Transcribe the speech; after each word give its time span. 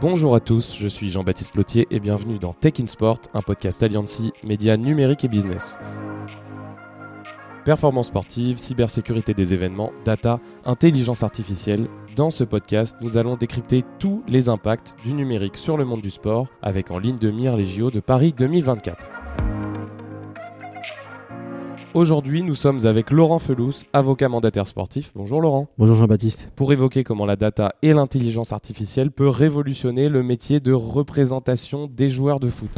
Bonjour 0.00 0.34
à 0.34 0.40
tous, 0.40 0.76
je 0.78 0.88
suis 0.88 1.10
Jean-Baptiste 1.10 1.56
Lotier 1.56 1.86
et 1.90 2.00
bienvenue 2.00 2.38
dans 2.38 2.52
Tech 2.52 2.74
in 2.80 2.86
Sport, 2.86 3.20
un 3.32 3.42
podcast 3.42 3.82
Alliancy, 3.82 4.32
médias 4.42 4.76
numériques 4.76 5.24
et 5.24 5.28
business. 5.28 5.78
Performance 7.64 8.08
sportive, 8.08 8.58
cybersécurité 8.58 9.32
des 9.32 9.54
événements, 9.54 9.92
data, 10.04 10.40
intelligence 10.66 11.22
artificielle. 11.22 11.88
Dans 12.14 12.28
ce 12.28 12.44
podcast, 12.44 12.96
nous 13.00 13.16
allons 13.16 13.36
décrypter 13.36 13.84
tous 13.98 14.22
les 14.28 14.50
impacts 14.50 14.94
du 15.02 15.14
numérique 15.14 15.56
sur 15.56 15.78
le 15.78 15.86
monde 15.86 16.02
du 16.02 16.10
sport 16.10 16.48
avec 16.60 16.90
en 16.90 16.98
ligne 16.98 17.18
de 17.18 17.30
mire 17.30 17.56
les 17.56 17.64
JO 17.64 17.90
de 17.90 18.00
Paris 18.00 18.34
2024. 18.36 19.13
Aujourd'hui, 21.94 22.42
nous 22.42 22.56
sommes 22.56 22.86
avec 22.86 23.12
Laurent 23.12 23.38
Felous, 23.38 23.84
avocat 23.92 24.28
mandataire 24.28 24.66
sportif. 24.66 25.12
Bonjour 25.14 25.40
Laurent. 25.40 25.68
Bonjour 25.78 25.94
Jean-Baptiste. 25.94 26.50
Pour 26.56 26.72
évoquer 26.72 27.04
comment 27.04 27.24
la 27.24 27.36
data 27.36 27.72
et 27.82 27.92
l'intelligence 27.92 28.52
artificielle 28.52 29.12
peut 29.12 29.28
révolutionner 29.28 30.08
le 30.08 30.24
métier 30.24 30.58
de 30.58 30.72
représentation 30.72 31.86
des 31.86 32.08
joueurs 32.08 32.40
de 32.40 32.50
foot. 32.50 32.68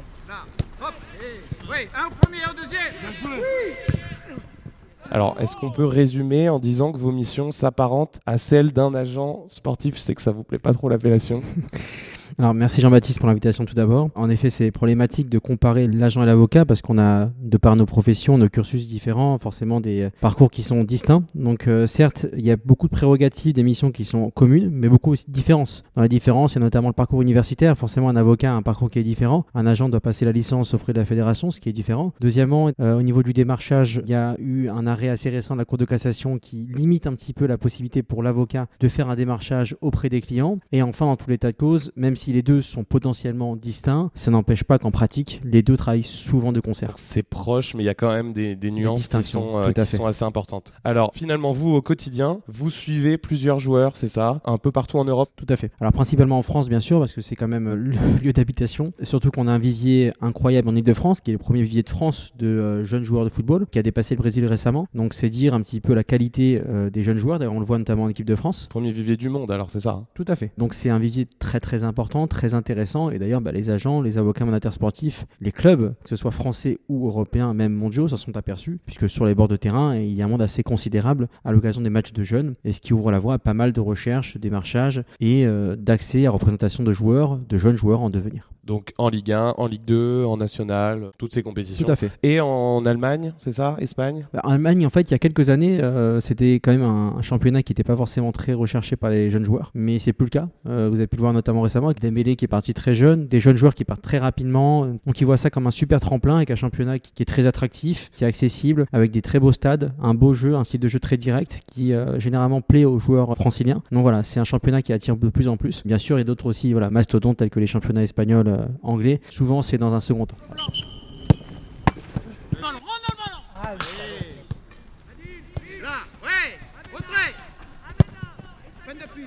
Alors, 5.10 5.40
est-ce 5.40 5.56
qu'on 5.56 5.70
peut 5.70 5.86
résumer 5.86 6.50
en 6.50 6.58
disant 6.58 6.92
que 6.92 6.98
vos 6.98 7.12
missions 7.12 7.52
s'apparentent 7.52 8.20
à 8.26 8.36
celles 8.36 8.74
d'un 8.74 8.94
agent 8.94 9.44
sportif? 9.48 9.96
Je 9.96 10.00
sais 10.00 10.14
que 10.14 10.20
ça 10.20 10.32
vous 10.32 10.44
plaît 10.44 10.58
pas 10.58 10.74
trop 10.74 10.90
l'appellation. 10.90 11.40
Alors 12.38 12.52
merci 12.52 12.82
Jean-Baptiste 12.82 13.18
pour 13.18 13.28
l'invitation 13.28 13.64
tout 13.64 13.74
d'abord. 13.74 14.10
En 14.14 14.28
effet, 14.28 14.50
c'est 14.50 14.70
problématique 14.70 15.30
de 15.30 15.38
comparer 15.38 15.86
l'agent 15.86 16.22
et 16.22 16.26
l'avocat 16.26 16.66
parce 16.66 16.82
qu'on 16.82 16.98
a, 16.98 17.30
de 17.40 17.56
par 17.56 17.76
nos 17.76 17.86
professions, 17.86 18.36
nos 18.36 18.50
cursus 18.50 18.86
différents, 18.86 19.38
forcément 19.38 19.80
des 19.80 20.02
euh, 20.02 20.10
parcours 20.20 20.50
qui 20.50 20.62
sont 20.62 20.84
distincts. 20.84 21.24
Donc 21.34 21.66
euh, 21.66 21.86
certes, 21.86 22.26
il 22.36 22.44
y 22.44 22.50
a 22.50 22.56
beaucoup 22.56 22.88
de 22.88 22.92
prérogatives, 22.92 23.54
des 23.54 23.62
missions 23.62 23.90
qui 23.90 24.04
sont 24.04 24.28
communes, 24.28 24.68
mais 24.70 24.90
beaucoup 24.90 25.12
aussi 25.12 25.24
de 25.26 25.32
différences. 25.32 25.82
Dans 25.94 26.02
les 26.02 26.10
différences, 26.10 26.52
il 26.52 26.56
y 26.56 26.58
a 26.58 26.64
notamment 26.64 26.88
le 26.88 26.92
parcours 26.92 27.22
universitaire. 27.22 27.78
Forcément, 27.78 28.10
un 28.10 28.16
avocat 28.16 28.52
a 28.52 28.54
un 28.54 28.62
parcours 28.62 28.90
qui 28.90 28.98
est 28.98 29.02
différent. 29.02 29.46
Un 29.54 29.64
agent 29.64 29.88
doit 29.88 30.00
passer 30.00 30.26
la 30.26 30.32
licence 30.32 30.74
auprès 30.74 30.92
de 30.92 30.98
la 30.98 31.06
fédération, 31.06 31.50
ce 31.50 31.58
qui 31.58 31.70
est 31.70 31.72
différent. 31.72 32.12
Deuxièmement, 32.20 32.70
euh, 32.80 32.98
au 32.98 33.02
niveau 33.02 33.22
du 33.22 33.32
démarchage, 33.32 34.02
il 34.04 34.10
y 34.10 34.14
a 34.14 34.36
eu 34.38 34.68
un 34.68 34.86
arrêt 34.86 35.08
assez 35.08 35.30
récent 35.30 35.54
de 35.54 35.60
la 35.60 35.64
Cour 35.64 35.78
de 35.78 35.86
cassation 35.86 36.38
qui 36.38 36.68
limite 36.76 37.06
un 37.06 37.14
petit 37.14 37.32
peu 37.32 37.46
la 37.46 37.56
possibilité 37.56 38.02
pour 38.02 38.22
l'avocat 38.22 38.66
de 38.78 38.88
faire 38.88 39.08
un 39.08 39.16
démarchage 39.16 39.74
auprès 39.80 40.10
des 40.10 40.20
clients. 40.20 40.58
Et 40.70 40.82
enfin, 40.82 41.06
dans 41.06 41.16
tout 41.16 41.30
l'état 41.30 41.50
de 41.50 41.56
cause, 41.56 41.92
même 41.96 42.14
si 42.14 42.25
si 42.26 42.32
les 42.32 42.42
deux 42.42 42.60
sont 42.60 42.82
potentiellement 42.82 43.54
distincts, 43.54 44.10
ça 44.16 44.32
n'empêche 44.32 44.64
pas 44.64 44.80
qu'en 44.80 44.90
pratique, 44.90 45.40
les 45.44 45.62
deux 45.62 45.76
travaillent 45.76 46.02
souvent 46.02 46.50
de 46.50 46.58
concert. 46.58 46.94
C'est 46.96 47.22
proche, 47.22 47.76
mais 47.76 47.84
il 47.84 47.86
y 47.86 47.88
a 47.88 47.94
quand 47.94 48.10
même 48.10 48.32
des, 48.32 48.56
nuances 48.72 49.06
qui, 49.06 49.22
sont, 49.22 49.58
euh, 49.58 49.70
qui 49.70 49.86
sont, 49.86 50.06
assez 50.06 50.24
importantes. 50.24 50.72
Alors, 50.82 51.12
finalement, 51.14 51.52
vous, 51.52 51.72
au 51.72 51.82
quotidien, 51.82 52.38
vous 52.48 52.68
suivez 52.68 53.16
plusieurs 53.16 53.60
joueurs, 53.60 53.96
c'est 53.96 54.08
ça? 54.08 54.40
Un 54.44 54.58
peu 54.58 54.72
partout 54.72 54.98
en 54.98 55.04
Europe? 55.04 55.30
Tout 55.36 55.46
à 55.48 55.54
fait. 55.54 55.70
Alors, 55.80 55.92
principalement 55.92 56.36
en 56.36 56.42
France, 56.42 56.68
bien 56.68 56.80
sûr, 56.80 56.98
parce 56.98 57.12
que 57.12 57.20
c'est 57.20 57.36
quand 57.36 57.46
même 57.46 57.72
le 57.72 57.92
lieu 58.24 58.32
d'habitation. 58.32 58.92
Surtout 59.04 59.30
qu'on 59.30 59.46
a 59.46 59.52
un 59.52 59.58
vivier 59.58 60.12
incroyable 60.20 60.68
en 60.68 60.74
Ile-de-France, 60.74 61.20
qui 61.20 61.30
est 61.30 61.34
le 61.34 61.38
premier 61.38 61.62
vivier 61.62 61.84
de 61.84 61.88
France 61.88 62.32
de 62.36 62.48
euh, 62.48 62.84
jeunes 62.84 63.04
joueurs 63.04 63.22
de 63.22 63.30
football, 63.30 63.66
qui 63.70 63.78
a 63.78 63.84
dépassé 63.84 64.16
le 64.16 64.18
Brésil 64.18 64.44
récemment. 64.46 64.88
Donc, 64.94 65.14
c'est 65.14 65.28
dire 65.28 65.54
un 65.54 65.60
petit 65.60 65.80
peu 65.80 65.94
la 65.94 66.02
qualité 66.02 66.60
euh, 66.66 66.90
des 66.90 67.04
jeunes 67.04 67.18
joueurs. 67.18 67.38
D'ailleurs, 67.38 67.54
on 67.54 67.60
le 67.60 67.66
voit 67.66 67.78
notamment 67.78 68.02
en 68.02 68.08
équipe 68.08 68.26
de 68.26 68.34
France. 68.34 68.66
Premier 68.68 68.90
vivier 68.90 69.16
du 69.16 69.28
monde, 69.28 69.52
alors 69.52 69.70
c'est 69.70 69.78
ça 69.78 69.90
hein? 69.90 70.06
Tout 70.14 70.24
à 70.26 70.34
fait. 70.34 70.50
Donc, 70.58 70.74
c'est 70.74 70.90
un 70.90 70.98
vivier 70.98 71.28
très, 71.38 71.60
très 71.60 71.84
important 71.84 72.15
très 72.26 72.54
intéressant. 72.54 73.10
Et 73.10 73.18
d'ailleurs, 73.18 73.42
bah, 73.42 73.52
les 73.52 73.68
agents, 73.68 74.00
les 74.00 74.16
avocats 74.16 74.46
mandataires 74.46 74.72
sportifs, 74.72 75.26
les 75.42 75.52
clubs, 75.52 75.94
que 76.02 76.08
ce 76.08 76.16
soit 76.16 76.30
français 76.30 76.78
ou 76.88 77.06
européens, 77.06 77.52
même 77.52 77.74
mondiaux, 77.74 78.08
s'en 78.08 78.16
sont 78.16 78.36
aperçus, 78.38 78.78
puisque 78.86 79.10
sur 79.10 79.26
les 79.26 79.34
bords 79.34 79.48
de 79.48 79.56
terrain, 79.56 79.94
il 79.96 80.14
y 80.14 80.22
a 80.22 80.24
un 80.24 80.28
monde 80.28 80.40
assez 80.40 80.62
considérable 80.62 81.28
à 81.44 81.52
l'occasion 81.52 81.82
des 81.82 81.90
matchs 81.90 82.14
de 82.14 82.22
jeunes, 82.22 82.54
et 82.64 82.72
ce 82.72 82.80
qui 82.80 82.94
ouvre 82.94 83.10
la 83.10 83.18
voie 83.18 83.34
à 83.34 83.38
pas 83.38 83.52
mal 83.52 83.72
de 83.72 83.80
recherches, 83.80 84.38
démarchages 84.38 85.02
et 85.20 85.46
euh, 85.46 85.76
d'accès 85.76 86.24
à 86.24 86.30
représentation 86.30 86.82
de 86.82 86.92
joueurs, 86.94 87.36
de 87.36 87.58
jeunes 87.58 87.76
joueurs 87.76 88.00
en 88.00 88.08
devenir. 88.08 88.50
Donc 88.66 88.92
en 88.98 89.08
Ligue 89.08 89.32
1, 89.32 89.54
en 89.56 89.66
Ligue 89.66 89.84
2, 89.86 90.24
en 90.24 90.36
National, 90.36 91.10
toutes 91.18 91.32
ces 91.32 91.42
compétitions. 91.42 91.86
Tout 91.86 91.92
à 91.92 91.96
fait. 91.96 92.10
Et 92.22 92.40
en 92.40 92.84
Allemagne, 92.84 93.32
c'est 93.36 93.52
ça 93.52 93.76
Espagne? 93.78 94.26
Bah, 94.32 94.40
En 94.44 94.50
Allemagne, 94.50 94.84
en 94.84 94.90
fait, 94.90 95.02
il 95.02 95.12
y 95.12 95.14
a 95.14 95.18
quelques 95.18 95.50
années, 95.50 95.80
euh, 95.80 96.20
c'était 96.20 96.54
quand 96.54 96.72
même 96.72 96.82
un, 96.82 97.22
championnat 97.22 97.62
qui 97.62 97.72
n'était 97.72 97.84
pas 97.84 97.96
forcément 97.96 98.32
très 98.32 98.52
recherché 98.52 98.96
par 98.96 99.10
les 99.10 99.30
jeunes 99.30 99.44
joueurs. 99.44 99.70
Mais 99.74 99.98
c'est 99.98 100.12
plus 100.12 100.26
le 100.26 100.30
cas. 100.30 100.48
Euh, 100.68 100.88
vous 100.90 100.98
avez 100.98 101.06
pu 101.06 101.16
le 101.16 101.20
voir 101.20 101.32
notamment 101.32 101.60
récemment 101.62 101.86
avec 101.86 102.00
Dembélé 102.00 102.36
qui 102.36 102.44
est 102.44 102.48
parti 102.48 102.74
très 102.74 102.94
jeune, 102.94 103.26
des 103.26 103.40
jeunes 103.40 103.56
joueurs 103.56 103.74
qui 103.74 103.84
partent 103.84 104.02
très 104.02 104.18
rapidement. 104.18 104.86
Donc 105.06 105.20
ils 105.20 105.24
voient 105.24 105.36
ça 105.36 105.50
comme 105.50 105.66
un 105.66 105.72
super 105.72 106.00
tremplin 106.00 106.36
avec 106.36 106.50
un 106.50 106.56
championnat 106.56 106.98
qui, 106.98 107.22
est 107.22 107.26
très 107.26 107.46
attractif, 107.46 108.10
qui 108.14 108.24
est 108.24 108.26
accessible, 108.26 108.86
avec 108.92 109.10
des 109.10 109.22
très 109.22 109.40
beaux 109.40 109.52
stades, 109.52 109.92
un 110.02 110.14
beau 110.14 110.34
jeu, 110.34 110.54
un 110.56 110.64
style 110.64 110.80
de 110.80 110.88
jeu 110.88 110.98
très 110.98 111.16
direct 111.16 111.62
qui 111.66 111.92
euh, 111.92 112.18
généralement 112.18 112.60
plaît 112.60 112.84
aux 112.84 112.98
joueurs 112.98 113.34
franciliens. 113.36 113.82
Donc 113.92 114.02
voilà, 114.02 114.22
c'est 114.22 114.40
un 114.40 114.44
championnat 114.44 114.82
qui 114.82 114.92
attire 114.92 115.16
de 115.16 115.28
plus 115.28 115.48
en 115.48 115.56
plus. 115.56 115.82
Bien 115.84 115.98
sûr, 115.98 116.16
il 116.16 116.20
y 116.20 116.22
a 116.22 116.24
d'autres 116.24 116.46
aussi, 116.46 116.72
voilà, 116.72 116.90
mastodontes 116.90 117.36
tels 117.36 117.50
que 117.50 117.60
les 117.60 117.66
championnats 117.66 118.02
espagnols, 118.02 118.48
anglais. 118.82 119.20
Souvent, 119.30 119.62
c'est 119.62 119.78
dans 119.78 119.94
un 119.94 120.00
second 120.00 120.26
temps. 120.26 120.36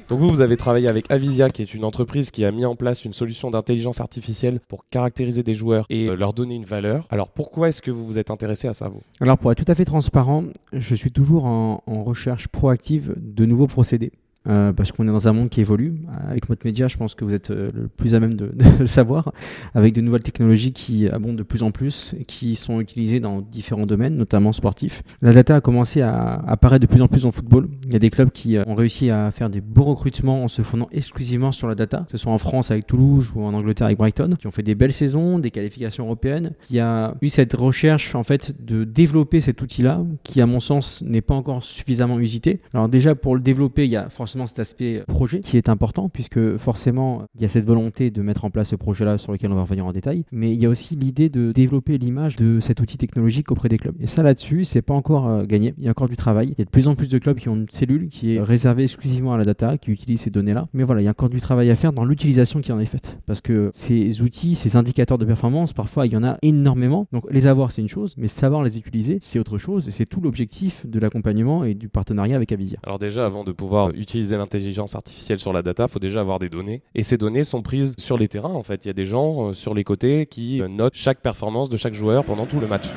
Donc 0.07 0.19
vous, 0.19 0.29
vous 0.29 0.41
avez 0.41 0.57
travaillé 0.57 0.87
avec 0.87 1.11
Avisia, 1.11 1.51
qui 1.51 1.61
est 1.61 1.75
une 1.75 1.83
entreprise 1.83 2.31
qui 2.31 2.43
a 2.43 2.51
mis 2.51 2.65
en 2.65 2.75
place 2.75 3.05
une 3.05 3.13
solution 3.13 3.51
d'intelligence 3.51 3.99
artificielle 3.99 4.59
pour 4.67 4.87
caractériser 4.89 5.43
des 5.43 5.53
joueurs 5.53 5.85
et 5.89 6.07
euh, 6.07 6.15
leur 6.15 6.33
donner 6.33 6.55
une 6.55 6.65
valeur. 6.65 7.05
Alors 7.11 7.29
pourquoi 7.29 7.69
est-ce 7.69 7.83
que 7.83 7.91
vous 7.91 8.03
vous 8.03 8.17
êtes 8.17 8.31
intéressé 8.31 8.67
à 8.67 8.73
ça, 8.73 8.87
vous? 8.89 9.01
Alors 9.21 9.37
pour 9.37 9.51
être 9.51 9.63
tout 9.63 9.71
à 9.71 9.75
fait 9.75 9.85
transparent, 9.85 10.45
je 10.73 10.95
suis 10.95 11.11
toujours 11.11 11.45
en 11.45 12.03
recherche 12.03 12.47
proactive 12.47 13.13
de 13.17 13.45
nouveaux 13.45 13.67
procédés. 13.67 14.11
Euh, 14.49 14.73
parce 14.73 14.91
qu'on 14.91 15.07
est 15.07 15.11
dans 15.11 15.27
un 15.27 15.33
monde 15.33 15.49
qui 15.49 15.61
évolue. 15.61 15.95
Avec 16.27 16.47
votre 16.47 16.65
média, 16.65 16.87
je 16.87 16.97
pense 16.97 17.13
que 17.13 17.23
vous 17.23 17.35
êtes 17.35 17.51
euh, 17.51 17.69
le 17.73 17.87
plus 17.87 18.15
à 18.15 18.19
même 18.19 18.33
de, 18.39 18.51
le 18.79 18.87
savoir, 18.87 19.31
avec 19.75 19.93
de 19.93 20.01
nouvelles 20.01 20.23
technologies 20.23 20.73
qui 20.73 21.07
abondent 21.07 21.35
de 21.35 21.43
plus 21.43 21.61
en 21.61 21.69
plus 21.69 22.15
et 22.19 22.23
qui 22.23 22.55
sont 22.55 22.81
utilisées 22.81 23.19
dans 23.19 23.41
différents 23.41 23.85
domaines, 23.85 24.15
notamment 24.15 24.51
sportifs. 24.51 25.03
La 25.21 25.33
data 25.33 25.57
a 25.57 25.61
commencé 25.61 26.01
à 26.01 26.43
apparaître 26.47 26.81
de 26.81 26.91
plus 26.91 27.01
en 27.01 27.07
plus 27.07 27.25
en 27.25 27.31
football. 27.31 27.69
Il 27.85 27.93
y 27.93 27.95
a 27.95 27.99
des 27.99 28.09
clubs 28.09 28.31
qui 28.31 28.57
euh, 28.57 28.63
ont 28.65 28.73
réussi 28.73 29.11
à 29.11 29.29
faire 29.29 29.51
des 29.51 29.61
beaux 29.61 29.83
recrutements 29.83 30.43
en 30.43 30.47
se 30.47 30.63
fondant 30.63 30.87
exclusivement 30.91 31.51
sur 31.51 31.67
la 31.67 31.75
data, 31.75 32.05
que 32.05 32.11
ce 32.11 32.17
soit 32.17 32.31
en 32.31 32.39
France 32.39 32.71
avec 32.71 32.87
Toulouse 32.87 33.31
ou 33.35 33.43
en 33.43 33.53
Angleterre 33.53 33.85
avec 33.85 33.99
Brighton, 33.99 34.31
qui 34.39 34.47
ont 34.47 34.51
fait 34.51 34.63
des 34.63 34.75
belles 34.75 34.93
saisons, 34.93 35.37
des 35.37 35.51
qualifications 35.51 36.05
européennes, 36.05 36.53
qui 36.63 36.79
a 36.79 37.15
eu 37.21 37.29
cette 37.29 37.53
recherche 37.53 38.15
en 38.15 38.23
fait 38.23 38.55
de 38.65 38.83
développer 38.83 39.41
cet 39.41 39.61
outil-là, 39.61 40.01
qui 40.23 40.41
à 40.41 40.47
mon 40.47 40.59
sens 40.59 41.03
n'est 41.05 41.21
pas 41.21 41.35
encore 41.35 41.63
suffisamment 41.63 42.19
usité. 42.19 42.61
Alors 42.73 42.89
déjà 42.89 43.13
pour 43.13 43.35
le 43.35 43.41
développer, 43.41 43.85
il 43.85 43.91
y 43.91 43.95
a 43.95 44.09
cet 44.47 44.59
aspect 44.59 45.03
projet 45.07 45.39
qui 45.41 45.57
est 45.57 45.69
important 45.69 46.09
puisque 46.09 46.57
forcément 46.57 47.23
il 47.35 47.41
y 47.41 47.45
a 47.45 47.49
cette 47.49 47.65
volonté 47.65 48.11
de 48.11 48.21
mettre 48.21 48.45
en 48.45 48.49
place 48.49 48.69
ce 48.69 48.75
projet-là 48.75 49.17
sur 49.17 49.31
lequel 49.31 49.51
on 49.51 49.55
va 49.55 49.63
revenir 49.63 49.85
en 49.85 49.93
détail, 49.93 50.25
mais 50.31 50.53
il 50.53 50.59
y 50.59 50.65
a 50.65 50.69
aussi 50.69 50.95
l'idée 50.95 51.29
de 51.29 51.51
développer 51.51 51.97
l'image 51.97 52.35
de 52.35 52.59
cet 52.59 52.79
outil 52.79 52.97
technologique 52.97 53.51
auprès 53.51 53.69
des 53.69 53.77
clubs. 53.77 53.95
Et 53.99 54.07
ça 54.07 54.23
là-dessus, 54.23 54.63
c'est 54.63 54.81
pas 54.81 54.93
encore 54.93 55.27
euh, 55.27 55.45
gagné. 55.45 55.73
Il 55.77 55.85
y 55.85 55.87
a 55.87 55.91
encore 55.91 56.09
du 56.09 56.17
travail. 56.17 56.49
Il 56.57 56.59
y 56.59 56.61
a 56.61 56.65
de 56.65 56.69
plus 56.69 56.87
en 56.87 56.95
plus 56.95 57.09
de 57.09 57.17
clubs 57.17 57.37
qui 57.37 57.49
ont 57.49 57.55
une 57.55 57.69
cellule 57.69 58.09
qui 58.09 58.35
est 58.35 58.41
réservée 58.41 58.83
exclusivement 58.83 59.33
à 59.33 59.37
la 59.37 59.43
data, 59.43 59.77
qui 59.77 59.91
utilise 59.91 60.21
ces 60.21 60.29
données-là. 60.29 60.67
Mais 60.73 60.83
voilà, 60.83 61.01
il 61.01 61.05
y 61.05 61.07
a 61.07 61.11
encore 61.11 61.29
du 61.29 61.41
travail 61.41 61.69
à 61.69 61.75
faire 61.75 61.93
dans 61.93 62.05
l'utilisation 62.05 62.61
qui 62.61 62.71
en 62.71 62.79
est 62.79 62.85
faite. 62.85 63.17
Parce 63.25 63.41
que 63.41 63.71
ces 63.73 64.21
outils, 64.21 64.55
ces 64.55 64.75
indicateurs 64.75 65.17
de 65.17 65.25
performance, 65.25 65.73
parfois 65.73 66.05
il 66.05 66.13
y 66.13 66.17
en 66.17 66.23
a 66.23 66.37
énormément. 66.41 67.07
Donc 67.11 67.25
les 67.29 67.47
avoir, 67.47 67.71
c'est 67.71 67.81
une 67.81 67.89
chose, 67.89 68.13
mais 68.17 68.27
savoir 68.27 68.63
les 68.63 68.77
utiliser, 68.77 69.19
c'est 69.21 69.39
autre 69.39 69.57
chose. 69.57 69.87
Et 69.87 69.91
c'est 69.91 70.05
tout 70.05 70.21
l'objectif 70.21 70.85
de 70.85 70.99
l'accompagnement 70.99 71.63
et 71.63 71.73
du 71.73 71.89
partenariat 71.89 72.35
avec 72.35 72.51
Avisia. 72.51 72.79
Alors 72.83 72.99
déjà, 72.99 73.25
avant 73.25 73.43
de 73.43 73.51
pouvoir 73.51 73.89
utiliser 73.91 74.18
utiliser 74.19 74.37
l'intelligence 74.37 74.95
artificielle 74.95 75.39
sur 75.39 75.53
la 75.53 75.61
data, 75.61 75.85
il 75.87 75.91
faut 75.91 75.99
déjà 75.99 76.19
avoir 76.19 76.39
des 76.39 76.49
données. 76.49 76.81
Et 76.93 77.03
ces 77.03 77.17
données 77.17 77.45
sont 77.45 77.61
prises 77.61 77.95
sur 77.97 78.17
les 78.17 78.27
terrains, 78.27 78.53
en 78.53 78.63
fait. 78.63 78.83
Il 78.83 78.89
y 78.89 78.91
a 78.91 78.93
des 78.93 79.05
gens 79.05 79.49
euh, 79.49 79.53
sur 79.53 79.73
les 79.73 79.85
côtés 79.85 80.25
qui 80.25 80.61
euh, 80.61 80.67
notent 80.67 80.95
chaque 80.95 81.21
performance 81.21 81.69
de 81.69 81.77
chaque 81.77 81.93
joueur 81.93 82.25
pendant 82.25 82.45
tout 82.45 82.59
le 82.59 82.67
match. 82.67 82.87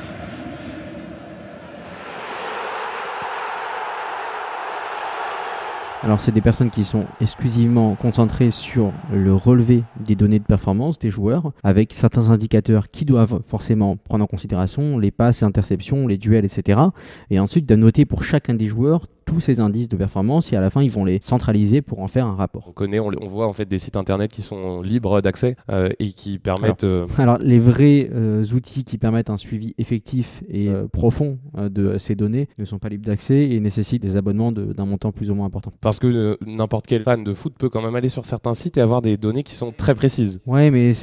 Alors 6.03 6.19
c'est 6.19 6.33
des 6.33 6.41
personnes 6.41 6.69
qui 6.69 6.83
sont 6.83 7.05
exclusivement 7.21 7.95
concentrées 7.95 8.51
sur 8.51 8.91
le 9.13 9.33
relevé 9.33 9.85
des 10.01 10.15
données 10.15 10.39
de 10.39 10.43
performance 10.43 10.99
des 10.99 11.09
joueurs, 11.09 11.53
avec 11.63 11.93
certains 11.93 12.29
indicateurs 12.29 12.91
qui 12.91 13.05
doivent 13.05 13.41
forcément 13.47 13.95
prendre 13.95 14.25
en 14.25 14.27
considération 14.27 14.97
les 14.97 15.11
passes 15.11 15.43
et 15.43 15.45
interceptions, 15.45 16.05
les 16.05 16.17
duels, 16.17 16.43
etc. 16.43 16.81
Et 17.29 17.39
ensuite 17.39 17.65
de 17.65 17.75
noter 17.77 18.03
pour 18.03 18.25
chacun 18.25 18.53
des 18.53 18.67
joueurs 18.67 19.07
tous 19.25 19.39
ces 19.39 19.59
indices 19.59 19.89
de 19.89 19.97
performance 19.97 20.51
et 20.53 20.55
à 20.55 20.61
la 20.61 20.69
fin 20.69 20.81
ils 20.81 20.91
vont 20.91 21.05
les 21.05 21.19
centraliser 21.21 21.81
pour 21.81 21.99
en 22.01 22.07
faire 22.07 22.25
un 22.25 22.35
rapport. 22.35 22.65
On 22.67 22.71
connaît, 22.71 22.99
on, 22.99 23.11
voit 23.27 23.47
en 23.47 23.53
fait 23.53 23.65
des 23.65 23.77
sites 23.77 23.95
internet 23.95 24.31
qui 24.31 24.41
sont 24.41 24.81
libres 24.81 25.21
d'accès 25.21 25.55
euh, 25.69 25.89
et 25.99 26.11
qui 26.11 26.39
permettent. 26.39 26.83
Euh, 26.83 27.07
alors, 27.17 27.37
les 27.39 27.59
vrais 27.59 28.09
euh, 28.13 28.43
outils 28.53 28.83
qui 28.83 28.97
permettent 28.97 29.29
un 29.29 29.37
suivi 29.37 29.73
effectif 29.77 30.43
et 30.49 30.69
profond 30.91 31.37
de 31.57 31.97
ces 31.97 32.15
données 32.15 32.47
ne 32.57 32.65
sont 32.65 32.79
pas 32.79 32.89
libres 32.89 33.05
d'accès 33.05 33.49
et 33.49 33.59
nécessitent 33.59 34.01
des 34.01 34.17
abonnements 34.17 34.51
d'un 34.51 34.85
montant 34.85 35.11
plus 35.11 35.31
ou 35.31 35.35
moins 35.35 35.45
important. 35.45 35.71
Parce 35.81 35.99
que 35.99 36.37
n'importe 36.45 36.87
quel 36.87 37.03
fan 37.03 37.23
de 37.23 37.33
foot 37.33 37.53
peut 37.57 37.69
quand 37.69 37.81
même 37.81 37.95
aller 37.95 38.09
sur 38.09 38.25
certains 38.25 38.53
sites 38.53 38.77
et 38.77 38.81
avoir 38.81 39.01
des 39.01 39.17
données 39.17 39.43
qui 39.43 39.55
sont 39.55 39.71
très 39.71 39.95
précises. 39.95 40.39
Ouais, 40.45 40.71
mais 40.71 40.93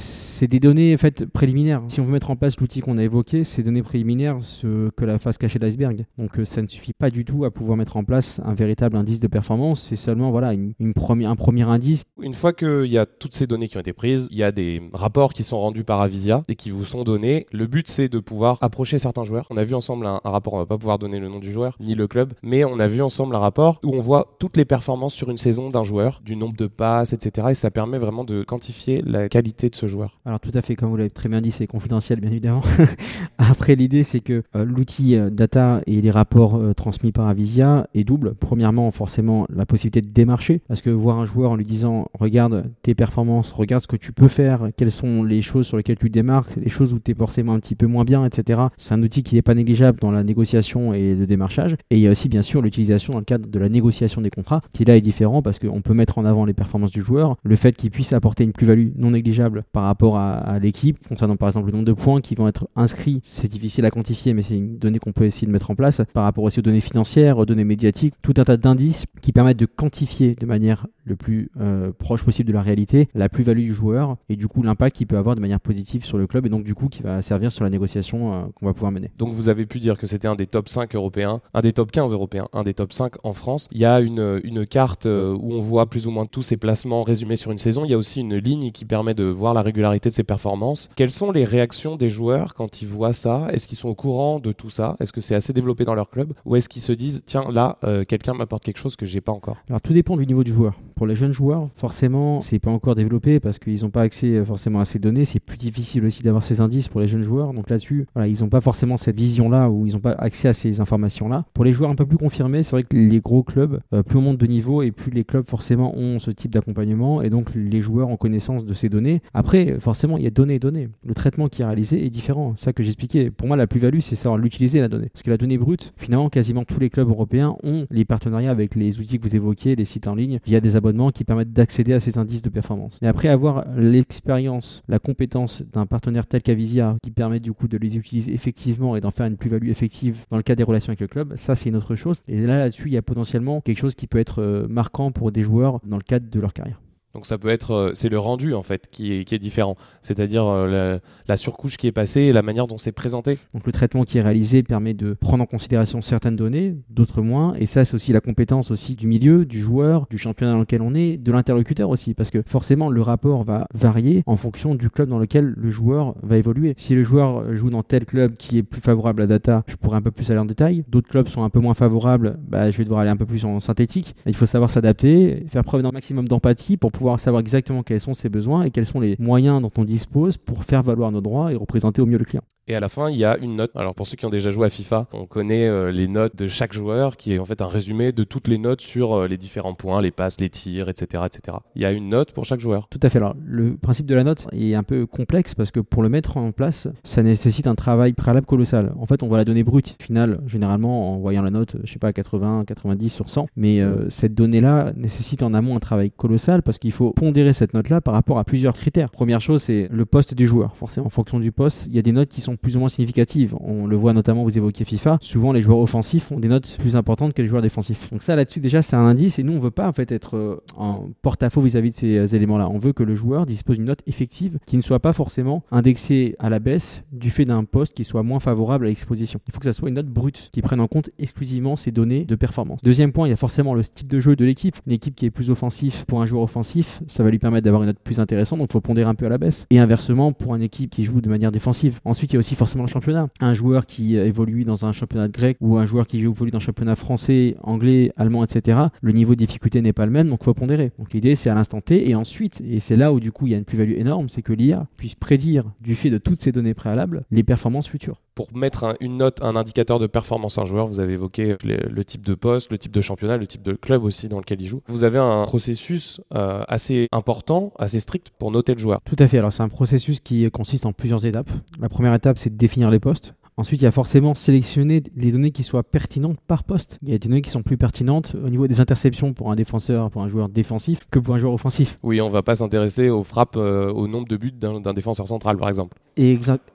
c'est 0.41 0.49
des 0.49 0.59
données 0.59 0.95
en 0.95 0.97
fait 0.97 1.27
préliminaires. 1.27 1.83
Si 1.89 2.01
on 2.01 2.05
veut 2.07 2.13
mettre 2.13 2.31
en 2.31 2.37
place 2.37 2.59
l'outil 2.59 2.81
qu'on 2.81 2.97
a 2.97 3.03
évoqué, 3.03 3.45
ces 3.45 3.63
données 3.63 3.83
préliminaires, 3.83 4.39
ce 4.41 4.89
que 4.89 5.05
la 5.05 5.19
face 5.19 5.37
cachée 5.37 5.59
de 5.59 5.67
l'iceberg. 5.67 6.07
Donc 6.17 6.31
ça 6.45 6.63
ne 6.63 6.67
suffit 6.67 6.95
pas 6.95 7.11
du 7.11 7.27
tout 7.27 7.45
à 7.45 7.51
pouvoir 7.51 7.77
mettre 7.77 7.99
en 7.99 8.05
place 8.05 8.41
un 8.43 8.55
véritable 8.55 8.97
indice 8.97 9.21
de 9.21 9.27
performance, 9.27 9.83
c'est 9.83 9.97
seulement 9.97 10.31
voilà, 10.31 10.55
un 10.55 11.37
premier 11.37 11.65
indice. 11.65 12.05
Une 12.23 12.33
fois 12.33 12.55
qu'il 12.55 12.87
y 12.87 12.97
a 12.97 13.05
toutes 13.05 13.35
ces 13.35 13.47
données 13.47 13.69
qui 13.69 13.77
ont 13.77 13.81
été 13.81 13.93
prises, 13.93 14.29
il 14.31 14.39
y 14.39 14.43
a 14.43 14.51
des 14.51 14.81
rapports 14.95 15.35
qui 15.35 15.45
sont 15.45 15.61
rendus 15.61 15.85
par 15.85 16.01
Avisia 16.01 16.43
et 16.49 16.57
qui 16.57 16.71
vous 16.71 16.87
sont 16.87 17.05
donnés. 17.05 17.45
Le 17.53 17.67
but, 17.67 17.89
c'est 17.89 18.09
de 18.09 18.19
pouvoir 18.19 18.57
approcher 18.63 18.99
certains 18.99 19.25
joueurs. 19.25 19.47
On 19.51 19.59
a 19.59 19.65
vu 19.65 19.75
ensemble 19.75 20.07
un, 20.07 20.21
rapport, 20.25 20.55
on 20.55 20.59
va 20.59 20.65
pas 20.65 20.79
pouvoir 20.79 20.99
donner 20.99 21.21
le 21.21 21.29
nom 21.29 21.41
du 21.41 21.53
joueur 21.53 21.77
ni 21.81 21.95
le 21.95 22.07
club, 22.07 22.33
mais 22.43 22.65
on 22.65 22.81
a 22.81 22.87
vu 22.87 23.03
ensemble 23.03 23.37
un 23.37 23.41
rapport 23.41 23.79
où 23.85 23.95
on 23.95 24.01
voit 24.01 24.37
toutes 24.39 24.57
les 24.57 24.65
performances 24.65 25.13
sur 25.13 25.31
une 25.31 25.37
saison 25.37 25.69
d'un 25.69 25.85
joueur, 25.85 26.23
du 26.25 26.35
nombre 26.35 26.57
de 26.57 26.67
passes, 26.67 27.13
etc. 27.13 27.49
Et 27.51 27.55
ça 27.55 27.71
permet 27.71 27.99
vraiment 27.99 28.25
de 28.25 28.43
quantifier 28.43 29.03
la 29.05 29.29
qualité 29.29 29.69
de 29.69 29.77
ce 29.77 29.87
joueur. 29.87 30.19
Alors 30.31 30.39
tout 30.39 30.53
à 30.55 30.63
fait, 30.63 30.77
comme 30.77 30.91
vous 30.91 30.97
l'avez 30.97 31.11
très 31.11 31.29
bien 31.29 31.41
dit, 31.41 31.51
c'est 31.51 31.67
confidentiel 31.67 32.21
bien 32.21 32.31
évidemment. 32.31 32.61
Après, 33.39 33.75
l'idée, 33.75 34.05
c'est 34.05 34.21
que 34.21 34.45
euh, 34.55 34.65
l'outil 34.65 35.17
euh, 35.17 35.29
data 35.29 35.83
et 35.89 36.01
les 36.01 36.13
rapports 36.13 36.55
euh, 36.55 36.73
transmis 36.73 37.11
par 37.11 37.27
Avisia 37.27 37.89
est 37.97 38.05
double. 38.05 38.35
Premièrement, 38.39 38.89
forcément, 38.93 39.45
la 39.53 39.67
possibilité 39.67 40.03
de 40.03 40.07
démarcher, 40.07 40.61
parce 40.69 40.83
que 40.83 40.91
voir 40.91 41.19
un 41.19 41.25
joueur 41.25 41.51
en 41.51 41.57
lui 41.57 41.65
disant 41.65 42.07
regarde 42.17 42.71
tes 42.83 42.95
performances, 42.95 43.51
regarde 43.51 43.83
ce 43.83 43.89
que 43.89 43.97
tu 43.97 44.13
peux 44.13 44.29
faire, 44.29 44.69
quelles 44.77 44.93
sont 44.93 45.25
les 45.25 45.43
choses 45.43 45.67
sur 45.67 45.77
lesquelles 45.77 45.99
tu 45.99 46.11
démarques, 46.11 46.55
les 46.55 46.71
choses 46.71 46.95
où 46.95 47.01
tu 47.01 47.11
es 47.11 47.15
forcément 47.17 47.55
un 47.55 47.59
petit 47.59 47.75
peu 47.75 47.89
moins 47.89 48.05
bien, 48.05 48.25
etc. 48.25 48.61
C'est 48.79 48.95
un 48.95 49.03
outil 49.03 49.25
qui 49.25 49.35
n'est 49.35 49.43
pas 49.43 49.55
négligeable 49.55 49.99
dans 49.99 50.13
la 50.13 50.23
négociation 50.23 50.95
et 50.95 51.17
le 51.17 51.27
démarchage. 51.27 51.75
Et 51.91 51.97
il 51.97 52.03
y 52.03 52.07
a 52.07 52.11
aussi 52.13 52.29
bien 52.29 52.43
sûr 52.43 52.63
l'utilisation 52.63 53.15
dans 53.15 53.19
le 53.19 53.25
cadre 53.25 53.49
de 53.49 53.59
la 53.59 53.69
négociation 53.69 54.21
des 54.21 54.31
contrats, 54.31 54.61
qui 54.73 54.85
là 54.85 54.97
est 54.97 55.01
différent 55.01 55.43
parce 55.43 55.59
qu'on 55.59 55.83
peut 55.83 55.93
mettre 55.93 56.19
en 56.19 56.25
avant 56.25 56.45
les 56.45 56.55
performances 56.55 56.93
du 56.93 57.01
joueur, 57.01 57.37
le 57.43 57.57
fait 57.57 57.73
qu'il 57.73 57.91
puisse 57.91 58.13
apporter 58.13 58.45
une 58.45 58.53
plus-value 58.53 58.91
non 58.95 59.11
négligeable 59.11 59.65
par 59.73 59.83
rapport 59.83 60.19
à, 60.19 60.20
l'équipe, 60.61 60.99
concernant 61.09 61.37
par 61.37 61.49
exemple 61.49 61.67
le 61.67 61.73
nombre 61.73 61.85
de 61.85 61.93
points 61.93 62.21
qui 62.21 62.35
vont 62.35 62.49
être 62.49 62.69
inscrits, 62.77 63.21
c'est 63.25 63.49
difficile 63.49 63.87
à 63.87 63.91
quantifier, 63.91 64.35
mais 64.35 64.43
c'est 64.43 64.57
une 64.57 64.79
donnée 64.79 64.99
qu'on 64.99 65.13
peut 65.13 65.25
essayer 65.25 65.47
de 65.47 65.53
mettre 65.53 65.71
en 65.71 65.75
place, 65.75 66.03
par 66.13 66.25
rapport 66.25 66.45
aussi 66.45 66.59
aux 66.59 66.63
données 66.63 66.81
financières, 66.81 67.39
aux 67.39 67.47
données 67.47 67.65
médiatiques, 67.65 68.15
tout 68.23 68.35
un 68.37 68.45
tas 68.45 68.57
d'indices 68.57 69.05
qui 69.21 69.33
permettent 69.33 69.59
de 69.59 69.67
quantifier 69.67 70.35
de 70.35 70.47
manière 70.47 70.87
le 71.05 71.17
plus 71.17 71.51
euh, 71.61 71.93
proche 71.99 72.25
possible 72.25 72.49
de 72.49 72.53
la 72.55 72.63
réalité 72.63 73.09
la 73.15 73.29
plus-value 73.29 73.65
du 73.65 73.75
joueur 73.75 74.17
et 74.29 74.37
du 74.37 74.49
coup 74.49 74.63
l'impact 74.63 74.97
qu'il 74.97 75.07
peut 75.07 75.17
avoir 75.17 75.35
de 75.35 75.41
manière 75.41 75.61
positive 75.61 76.05
sur 76.05 76.19
le 76.19 76.27
club 76.27 76.47
et 76.47 76.49
donc 76.49 76.65
du 76.65 76.75
coup 76.75 76.89
qui 76.89 77.03
va 77.03 77.21
servir 77.23 77.53
sur 77.53 77.65
la 77.65 77.71
négociation 77.71 78.33
euh, 78.33 78.43
qu'on 78.55 78.67
va 78.67 78.75
pouvoir 78.75 78.93
mener. 78.93 79.11
Donc 79.19 79.33
vous 79.35 79.49
avez 79.49 79.67
pu 79.67 79.79
dire 79.79 79.99
que 79.99 80.07
c'était 80.07 80.29
un 80.29 80.37
des 80.37 80.47
top 80.47 80.69
5 80.69 80.95
européens, 80.95 81.41
un 81.55 81.61
des 81.61 81.73
top 81.73 81.91
15 81.91 82.13
européens, 82.13 82.49
un 82.53 82.63
des 82.63 82.75
top 82.75 82.93
5 82.93 83.15
en 83.25 83.33
France. 83.33 83.69
Il 83.73 83.79
y 83.79 83.85
a 83.85 84.01
une, 84.01 84.41
carte 84.67 85.07
euh, 85.07 85.35
où 85.35 85.55
on 85.55 85.61
voit 85.61 85.89
plus 85.89 86.07
ou 86.07 86.11
moins 86.11 86.27
tous 86.27 86.43
ses 86.43 86.57
placements 86.57 87.03
résumés 87.03 87.37
sur 87.37 87.51
une 87.51 87.59
saison. 87.59 87.85
Il 87.85 87.91
y 87.91 87.95
a 87.95 87.99
aussi 87.99 88.21
une 88.21 88.37
ligne 88.37 88.71
qui 88.73 88.85
permet 88.85 89.15
de 89.15 89.25
voir 89.25 89.55
la 89.55 89.63
régularité 89.63 90.10
de 90.11 90.15
ses 90.15 90.25
performances. 90.25 90.89
Quelles 90.97 91.11
sont 91.11 91.33
les 91.33 91.45
réactions 91.45 91.97
des 91.97 92.11
joueurs 92.11 92.55
quand 92.55 92.83
ils 92.83 92.89
voient 92.89 93.13
ça? 93.13 93.49
Est-ce 93.53 93.67
qu'ils 93.67 93.79
sont 93.79 93.89
au 93.89 93.95
courant 93.95 94.41
de 94.41 94.53
tout 94.53 94.71
ça? 94.71 94.97
Est-ce 95.01 95.13
que 95.13 95.21
c'est 95.21 95.35
assez 95.35 95.53
développé 95.53 95.85
dans 95.85 95.95
leur 95.95 96.11
club? 96.11 96.33
Ou 96.45 96.57
est-ce 96.57 96.69
qu'ils 96.69 96.83
se 96.83 96.93
disent 96.93 97.23
tiens 97.27 97.51
là 97.51 97.79
quelqu'un 98.09 98.35
m'apporte 98.35 98.65
quelque 98.65 98.79
chose 98.79 98.97
que 98.97 99.07
j'ai 99.07 99.21
pas 99.21 99.33
encore? 99.33 99.57
Alors 99.69 99.81
tout 99.81 99.93
dépend 99.93 100.17
du 100.17 100.27
niveau 100.27 100.45
du 100.45 100.53
joueur. 100.53 100.75
Pour 100.95 101.07
les 101.07 101.17
jeunes 101.17 101.33
joueurs, 101.33 101.69
forcément, 101.77 102.41
c'est 102.41 102.59
pas 102.59 102.71
encore 102.71 102.95
développé 102.95 103.41
parce 103.41 103.59
qu'ils 103.59 103.83
n'ont 103.83 103.91
pas 103.91 104.03
accès 104.03 104.27
euh, 104.27 104.45
forcément 104.45 104.81
à 104.81 104.85
ces 104.85 104.99
données. 104.99 105.25
C'est 105.25 105.41
plus 105.41 105.57
difficile 105.57 106.05
aussi 106.05 106.23
d'avoir 106.23 106.43
ces 106.43 106.61
indices 106.61 106.89
pour 106.89 107.01
les 107.01 107.09
jeunes 107.09 107.23
joueurs. 107.23 107.55
Donc 107.55 107.71
là-dessus, 107.71 108.07
ils 108.27 108.41
n'ont 108.43 108.51
pas 108.51 108.61
forcément 108.61 108.99
cette 108.99 109.17
vision-là 109.17 109.71
ou 109.71 109.87
ils 109.87 109.95
n'ont 109.95 110.01
pas 110.01 110.13
accès 110.13 110.49
à 110.49 110.53
ces 110.53 110.79
informations-là. 110.81 111.47
Pour 111.55 111.65
les 111.65 111.73
joueurs 111.73 111.91
un 111.91 111.95
peu 111.95 112.05
plus 112.05 112.19
confirmés, 112.19 112.63
c'est 112.63 112.73
vrai 112.73 112.83
que 112.83 112.95
les 112.95 113.21
gros 113.21 113.43
clubs, 113.43 113.81
euh, 113.95 114.03
plus 114.03 114.19
on 114.19 114.23
monte 114.23 114.37
de 114.37 114.47
niveau 114.47 114.83
et 114.83 114.91
plus 114.91 115.11
les 115.11 115.25
clubs 115.25 115.49
forcément 115.49 115.97
ont 115.97 116.19
ce 116.19 116.31
type 116.31 116.53
d'accompagnement 116.53 117.23
et 117.23 117.31
donc 117.31 117.55
les 117.55 117.81
joueurs 117.81 118.11
ont 118.11 118.19
connaissance 118.19 118.67
de 118.67 118.75
ces 118.75 118.91
données. 118.91 119.23
Après, 119.33 119.77
forcément, 119.81 119.90
il 120.17 120.25
y 120.25 120.27
a 120.27 120.31
données 120.31 120.57
et 120.57 120.59
données. 120.59 120.89
Le 121.05 121.15
traitement 121.15 121.49
qui 121.49 121.63
est 121.63 121.65
réalisé 121.65 122.05
est 122.05 122.11
différent. 122.11 122.55
C'est 122.57 122.67
ça 122.67 122.73
que 122.73 122.83
j'expliquais. 122.83 123.31
Pour 123.31 123.49
moi, 123.49 123.57
la 123.57 123.67
plus-value, 123.67 124.01
c'est 124.01 124.17
savoir 124.17 124.39
l'utiliser 124.39 124.81
la 124.81 124.89
donnée. 124.89 125.09
Parce 125.13 125.23
que 125.23 125.31
la 125.31 125.37
donnée 125.37 125.59
brute, 125.59 125.93
finalement, 125.97 126.29
quasiment 126.29 126.65
tous 126.65 126.81
les 126.81 126.91
clubs 126.91 127.09
européens 127.09 127.57
ont 127.63 127.87
les 127.91 128.05
partenariats 128.05 128.51
avec 128.51 128.75
les 128.75 128.99
outils 128.99 129.19
que 129.19 129.29
vous 129.29 129.37
évoquiez, 129.37 129.77
les 129.77 129.85
sites 129.85 130.07
en 130.07 130.15
ligne, 130.15 130.39
via 130.45 130.61
des 130.61 130.77
abonnements 130.77 131.11
qui 131.11 131.25
permettent 131.25 131.53
d'accéder 131.53 131.93
à 131.93 132.01
ces 132.01 132.19
indices 132.19 132.43
de 132.43 132.49
performance. 132.49 132.99
Et 133.03 133.07
après 133.07 133.29
avoir 133.29 133.65
l'expérience, 133.77 134.83
la 134.89 134.99
compétence 134.99 135.63
d'un 135.73 135.87
partenaire 135.87 136.27
tel 136.27 136.43
qu'Avisia 136.43 136.97
qui 137.03 137.11
permet 137.11 137.41
du 137.41 137.53
coup 137.53 137.69
de 137.69 137.77
les 137.77 137.97
utiliser 137.97 138.33
effectivement 138.33 138.97
et 138.97 139.01
d'en 139.01 139.11
faire 139.11 139.27
une 139.27 139.37
plus-value 139.37 139.69
effective 139.69 140.25
dans 140.31 140.37
le 140.37 140.43
cas 140.43 140.55
des 140.55 140.63
relations 140.63 140.91
avec 140.91 141.01
le 141.01 141.09
club, 141.09 141.35
ça 141.37 141.55
c'est 141.55 141.69
une 141.69 141.77
autre 141.77 141.97
chose. 141.97 142.17
Et 142.29 142.41
là 142.41 142.59
là-dessus, 142.59 142.85
il 142.87 142.93
y 142.93 142.97
a 142.97 143.03
potentiellement 143.03 143.61
quelque 143.61 143.79
chose 143.79 143.95
qui 143.95 144.07
peut 144.07 144.19
être 144.19 144.43
euh, 144.43 144.67
marquant 144.69 145.13
pour 145.13 145.33
des 145.33 145.43
joueurs 145.43 145.81
dans 145.85 145.97
le 145.97 146.03
cadre 146.03 146.29
de 146.31 146.41
leur 146.41 146.53
carrière. 146.53 146.81
Donc 147.15 147.27
ça 147.27 147.39
peut 147.39 147.49
être, 147.49 147.73
euh, 147.73 147.91
c'est 147.95 148.09
le 148.09 148.19
rendu 148.19 148.55
en 148.55 148.63
fait 148.63 148.89
qui 148.91 149.13
est, 149.13 149.39
différent, 149.39 149.77
c'est-à-dire 150.03 150.45
euh, 150.47 150.99
la, 151.27 151.37
surcouche 151.37 151.77
qui 151.77 151.87
est 151.87 151.93
passée 151.93 152.21
et 152.23 152.33
la 152.33 152.43
manière 152.43 152.67
dont 152.67 152.79
c'est 152.79 152.93
présenté. 152.93 153.39
Donc 153.55 153.67
le 153.67 153.73
traitement 153.73 154.05
qui 154.05 154.19
est 154.19 154.23
réalisé 154.23 154.63
permet 154.63 154.95
de 154.95 155.15
prendre 155.15 155.43
en 155.43 155.47
considération 155.47 156.03
certaines 156.03 156.37
données, 156.37 156.77
d'autres 156.89 157.23
moins, 157.23 157.55
et 157.59 157.67
ça 157.67 157.85
c'est 157.85 157.95
aussi 157.95 158.13
la 158.13 158.21
compétence 158.21 158.71
aussi 158.71 158.95
du 158.95 159.07
milieu, 159.07 159.45
du 159.45 159.61
joueur, 159.61 160.07
du 160.11 160.19
championnat 160.19 160.53
dans 160.53 160.61
lequel 160.61 160.83
on 160.83 160.95
est, 160.95 161.17
de 161.17 161.33
l'interlocuteur 161.33 161.91
aussi, 161.91 162.15
parce 162.15 162.31
que 162.31 162.43
forcément 162.47 162.91
le 162.91 163.03
rapport 163.03 163.43
va 163.43 163.67
varier 163.75 164.23
en 164.27 164.37
fonction 164.37 164.75
du 164.75 164.91
club 164.91 165.09
dans 165.09 165.19
lequel 165.19 165.55
le 165.57 165.71
joueur 165.71 166.15
va 166.23 166.37
évoluer. 166.37 166.75
Si 166.77 166.95
le 166.95 167.03
joueur 167.03 167.57
joue 167.57 167.71
dans 167.71 167.83
tel 167.83 168.05
club 168.05 168.35
qui 168.37 168.59
est 168.59 168.63
plus 168.63 168.81
favorable 168.81 169.23
à 169.23 169.27
data, 169.27 169.65
je 169.67 169.77
pourrais 169.77 169.97
un 169.97 170.03
peu 170.03 170.11
plus 170.11 170.31
aller 170.31 170.41
en 170.41 170.45
détail. 170.45 170.85
D'autres 170.89 171.09
clubs 171.09 171.29
sont 171.29 171.43
un 171.43 171.51
peu 171.51 171.61
moins 171.61 171.75
favorables, 171.75 172.39
bah, 172.47 172.71
je 172.71 172.79
vais 172.79 172.85
devoir 172.85 173.01
aller 173.01 173.11
un 173.11 173.17
peu 173.17 173.27
plus 173.27 173.45
en 173.45 173.59
synthétique. 173.59 174.15
Il 174.27 174.35
faut 174.35 174.47
savoir 174.47 174.71
s'adapter, 174.71 175.45
faire 175.49 175.65
preuve 175.65 175.83
d'un 175.83 175.93
maximum 175.93 176.29
d'empathie 176.29 176.77
pour 176.77 176.93
pouvoir 176.93 177.00
savoir 177.19 177.41
exactement 177.41 177.83
quels 177.83 178.01
sont 178.01 178.15
ses 178.15 178.29
besoins 178.29 178.63
et 178.63 178.71
quels 178.71 178.87
sont 178.87 179.01
les 179.01 179.17
moyens 179.19 179.61
dont 179.61 179.71
on 179.77 179.85
dispose 179.85 180.37
pour 180.37 180.65
faire 180.65 180.83
valoir 180.83 181.11
nos 181.11 181.21
droits 181.21 181.53
et 181.53 181.57
représenter 181.57 182.01
au 182.03 182.07
mieux 182.07 182.19
le 182.19 182.25
client. 182.25 182.45
Et 182.71 182.77
à 182.77 182.79
la 182.79 182.89
fin, 182.89 183.11
il 183.11 183.17
y 183.17 183.25
a 183.25 183.37
une 183.39 183.57
note. 183.57 183.73
Alors 183.75 183.97
pour 183.97 184.07
ceux 184.07 184.15
qui 184.15 184.27
ont 184.27 184.31
déjà 184.31 184.53
joué 184.53 184.65
à 184.65 184.71
FIFA, 184.71 185.09
on 185.13 185.27
connaît 185.27 185.67
euh, 185.67 185.91
les 185.91 186.07
notes 186.07 186.37
de 186.37 186.47
chaque 186.47 186.73
joueur, 186.73 187.17
qui 187.17 187.33
est 187.33 187.41
en 187.41 187.45
fait 187.45 187.63
un 187.63 187.67
résumé 187.67 188.13
de 188.13 188.23
toutes 188.23 188.47
les 188.47 188.59
notes 188.59 188.81
sur 188.81 189.13
euh, 189.13 189.27
les 189.27 189.37
différents 189.37 189.75
points, 189.75 190.01
les 190.01 190.13
passes, 190.13 190.39
les 190.39 190.51
tirs, 190.51 190.89
etc., 190.89 191.25
etc. 191.27 191.59
Il 191.75 191.83
y 191.83 191.85
a 191.85 191.91
une 191.91 192.09
note 192.09 192.31
pour 192.31 192.45
chaque 192.45 192.61
joueur. 192.61 192.87
Tout 192.89 193.01
à 193.03 193.09
fait. 193.09 193.19
Alors 193.19 193.35
le 193.45 193.77
principe 193.77 194.07
de 194.07 194.15
la 194.15 194.23
note 194.23 194.47
est 194.53 194.75
un 194.75 194.85
peu 194.85 195.05
complexe 195.05 195.57
parce 195.57 195.73
que 195.73 195.81
pour 195.81 196.05
le 196.05 196.09
mettre 196.09 196.37
en 196.37 196.53
place, 196.53 196.87
ça 197.03 197.25
nécessite 197.25 197.67
un 197.67 197.75
travail 197.75 198.13
préalable 198.13 198.47
colossal. 198.47 198.93
En 199.01 199.07
fait, 199.07 199.25
on 199.25 199.27
voit 199.27 199.39
la 199.39 199.45
donnée 199.45 199.65
brute 199.65 199.97
finale 200.01 200.41
généralement 200.47 201.13
en 201.13 201.19
voyant 201.19 201.43
la 201.43 201.51
note, 201.51 201.75
je 201.83 201.93
sais 201.93 201.99
pas, 201.99 202.13
80, 202.13 202.67
90 202.69 203.09
sur 203.09 203.29
100. 203.31 203.49
Mais 203.57 203.81
euh, 203.81 204.09
cette 204.11 204.37
donnée-là 204.37 204.93
nécessite 204.95 205.43
en 205.43 205.55
amont 205.55 205.75
un 205.75 205.81
travail 205.81 206.13
colossal 206.13 206.63
parce 206.63 206.79
qu'il 206.79 206.93
faut 206.93 207.11
pondérer 207.15 207.53
cette 207.53 207.75
note-là 207.75 208.01
par 208.01 208.15
rapport 208.15 208.39
à 208.39 208.45
plusieurs 208.45 208.75
critères. 208.75 209.11
Première 209.11 209.41
chose, 209.41 209.61
c'est 209.61 209.89
le 209.91 210.05
poste 210.05 210.35
du 210.35 210.47
joueur. 210.47 210.77
Forcément, 210.77 211.09
en 211.09 211.11
fonction 211.11 211.41
du 211.41 211.51
poste, 211.51 211.87
il 211.89 211.97
y 211.97 211.99
a 211.99 212.03
des 212.03 212.13
notes 212.13 212.29
qui 212.29 212.41
sont 212.41 212.60
plus 212.61 212.77
ou 212.77 212.81
moins 212.81 212.89
significatives. 212.89 213.55
On 213.61 213.87
le 213.87 213.97
voit 213.97 214.13
notamment, 214.13 214.45
vous 214.45 214.57
évoquiez 214.57 214.85
FIFA, 214.85 215.19
souvent 215.21 215.53
les 215.53 215.63
joueurs 215.63 215.79
offensifs 215.79 216.31
ont 216.33 216.41
des 216.41 216.49
notes 216.49 216.77
plus 216.79 216.97
importantes 216.97 217.35
que 217.35 217.43
les 217.43 217.49
joueurs 217.49 217.63
défensifs. 217.63 218.11
Donc 218.11 218.23
ça, 218.23 218.37
là-dessus, 218.37 218.61
déjà, 218.61 218.83
c'est 218.83 218.97
un 218.97 219.07
indice 219.07 219.39
et 219.39 219.43
nous, 219.43 219.53
on 219.53 219.61
veut 219.61 219.71
pas 219.71 219.89
en 219.89 219.93
fait 219.93 220.13
être 220.13 220.37
euh, 220.37 220.63
en 220.77 221.09
porte-à-faux 221.23 221.61
vis-à-vis 221.61 221.91
de 221.91 221.97
ces 221.97 222.17
euh, 222.17 222.27
éléments-là. 222.27 222.69
On 222.69 222.79
veut 222.79 222.93
que 222.93 223.03
le 223.03 223.15
joueur 223.15 223.47
dispose 223.47 223.77
d'une 223.77 223.87
note 223.87 224.03
effective 224.07 224.59
qui 224.67 224.77
ne 224.77 224.83
soit 224.83 225.01
pas 225.01 225.13
forcément 225.13 225.63
indexée 225.71 226.37
à 226.39 226.51
la 226.51 226.59
baisse 226.59 227.03
du 227.13 227.31
fait 227.31 227.45
d'un 227.45 227.65
poste 227.65 227.95
qui 227.95 228.05
soit 228.05 228.23
moins 228.23 228.41
favorable 228.41 228.87
à 228.87 228.89
l'exposition. 228.89 229.41
Il 229.47 229.53
faut 229.53 229.61
que 229.61 229.67
ça 229.67 229.73
soit 229.73 229.89
une 229.89 229.97
note 229.97 230.09
brute 230.09 230.51
qui 230.53 230.63
prenne 230.63 230.81
en 230.81 230.89
compte 230.89 231.11
exclusivement 231.19 231.77
ces 231.77 231.91
données 231.91 232.25
de 232.25 232.35
performance. 232.35 232.81
Deuxième 232.83 233.13
point, 233.13 233.27
il 233.27 233.31
y 233.31 233.35
a 233.35 233.37
forcément 233.37 233.75
le 233.75 233.83
style 233.83 234.09
de 234.09 234.21
jeu 234.21 234.37
de 234.37 234.45
l'équipe. 234.45 234.77
Une 234.87 234.93
équipe 234.93 235.15
qui 235.15 235.27
est 235.27 235.31
plus 235.31 235.51
offensif 235.51 236.05
pour 236.07 236.23
un 236.23 236.27
joueur 236.27 236.43
offensif, 236.43 237.03
ça 237.07 237.23
va 237.23 237.31
lui 237.31 237.39
permettre 237.39 237.65
d'avoir 237.65 237.83
une 237.83 237.89
note 237.89 237.99
plus 238.03 238.21
intéressante, 238.21 238.59
donc 238.59 238.69
il 238.71 238.73
faut 238.73 238.81
pondérer 238.81 239.09
un 239.09 239.15
peu 239.15 239.27
à 239.27 239.29
la 239.29 239.39
baisse. 239.39 239.67
Et 239.71 239.79
inversement, 239.79 240.33
pour 240.33 240.55
une 240.55 240.63
équipe 240.63 240.91
qui 240.91 241.05
joue 241.05 241.21
de 241.21 241.29
manière 241.29 241.53
défensive. 241.53 242.01
Ensuite, 242.05 242.33
il 242.33 242.35
y 242.35 242.37
a 242.37 242.40
aussi 242.41 242.55
forcément 242.55 242.85
le 242.85 242.91
championnat. 242.91 243.29
Un 243.41 243.55
joueur 243.55 243.87
qui 243.87 244.17
évolue 244.17 244.65
dans 244.65 244.85
un 244.85 244.93
championnat 244.93 245.29
grec 245.29 245.57
ou 245.61 245.79
un 245.79 245.87
joueur 245.87 246.07
qui 246.07 246.21
évolue 246.21 246.51
dans 246.51 246.59
un 246.59 246.61
championnat 246.61 246.97
français, 246.97 247.57
anglais, 247.63 248.13
allemand, 248.17 248.45
etc., 248.45 248.79
le 249.01 249.13
niveau 249.13 249.35
de 249.35 249.39
difficulté 249.39 249.81
n'est 249.81 249.93
pas 249.93 250.07
le 250.07 250.13
même, 250.13 250.29
donc 250.29 250.41
il 250.43 250.45
faut 250.45 250.55
pondérer. 250.55 250.93
Donc 250.99 251.13
l'idée, 251.13 251.37
c'est 251.37 251.51
à 251.51 251.55
l'instant 251.55 251.81
T, 251.81 252.09
et 252.11 252.15
ensuite, 252.15 252.61
et 252.69 252.81
c'est 252.81 252.97
là 252.97 253.13
où 253.13 253.21
du 253.21 253.33
coup 253.33 253.47
il 253.47 253.53
y 253.53 253.55
a 253.55 253.59
une 253.59 253.65
plus-value 253.65 253.95
énorme, 253.95 254.29
c'est 254.29 254.43
que 254.43 254.53
l'IA 254.53 254.87
puisse 254.97 255.15
prédire, 255.15 255.65
du 255.81 255.95
fait 255.95 256.11
de 256.11 256.19
toutes 256.19 256.43
ces 256.43 256.53
données 256.53 256.75
préalables, 256.75 257.25
les 257.31 257.43
performances 257.43 257.89
futures 257.89 258.21
pour 258.47 258.57
mettre 258.57 258.97
une 259.01 259.19
note, 259.19 259.43
un 259.43 259.55
indicateur 259.55 259.99
de 259.99 260.07
performance 260.07 260.57
à 260.57 260.63
un 260.63 260.65
joueur, 260.65 260.87
vous 260.87 260.99
avez 260.99 261.13
évoqué 261.13 261.57
le, 261.63 262.05
type 262.05 262.25
de 262.25 262.35
poste, 262.35 262.71
le 262.71 262.79
type 262.79 262.93
de 262.93 263.03
championnat, 263.03 263.37
le 263.37 263.47
type 263.47 263.61
de 263.61 263.73
club 263.75 264.03
aussi 264.03 264.29
dans 264.29 264.39
lequel 264.39 264.63
il 264.63 264.67
joue. 264.67 264.81
Vous 264.89 265.05
avez 265.05 265.19
un 265.19 265.45
processus 265.45 266.23
euh, 266.35 266.65
assez 266.67 267.07
important, 267.13 267.75
assez 267.79 268.01
strict 268.01 268.31
pour 268.39 268.51
noter 268.51 268.73
le 268.73 268.79
joueur. 268.79 269.01
Tout 269.05 269.17
à 269.19 269.29
fait. 269.29 269.37
Alors 269.37 269.53
c'est 269.53 269.63
un 269.63 269.69
processus 269.69 270.21
qui 270.21 270.51
consiste 270.51 270.87
en 270.87 270.95
plusieurs 270.95 271.27
étapes. 271.27 271.51
La 271.79 271.91
première 271.91 272.15
étape, 272.15 272.39
c'est 272.39 272.49
de 272.49 272.57
définir 272.57 272.91
les 272.91 272.99
postes. 272.99 273.35
Ensuite, 273.61 273.83
il 273.83 273.85
y 273.85 273.89
a 273.89 273.93
forcément 273.93 274.33
sélectionner 274.35 275.03
les 275.15 275.33
données 275.33 275.51
qui 275.51 275.65
soient 275.65 275.83
pertinentes 275.83 276.39
par 276.47 276.65
poste. 276.65 276.99
Il 277.03 277.11
y 277.11 277.15
a 277.15 277.19
des 277.19 277.29
données 277.29 277.43
qui 277.43 277.51
sont 277.51 277.63
plus 277.63 277.77
pertinentes 277.77 278.35
au 278.43 278.49
niveau 278.49 278.67
des 278.67 278.81
interceptions 278.81 279.35
pour 279.35 279.53
un 279.53 279.55
défenseur, 279.55 280.11
pour 280.11 280.23
un 280.23 280.29
joueur 280.29 280.49
défensif, 280.49 281.01
que 281.11 281.19
pour 281.19 281.35
un 281.35 281.39
joueur 281.39 281.53
offensif. 281.53 281.99
Oui, 282.03 282.23
on 282.23 282.29
va 282.29 282.43
pas 282.43 282.55
s'intéresser 282.55 283.11
aux 283.11 283.23
frappes, 283.23 283.59
euh, 283.59 283.93
au 283.93 284.09
nombre 284.09 284.27
de 284.29 284.39
buts 284.39 284.51
d'un 284.51 284.95
défenseur 284.95 285.29
central, 285.29 285.59
par 285.59 285.69
exemple. 285.69 285.99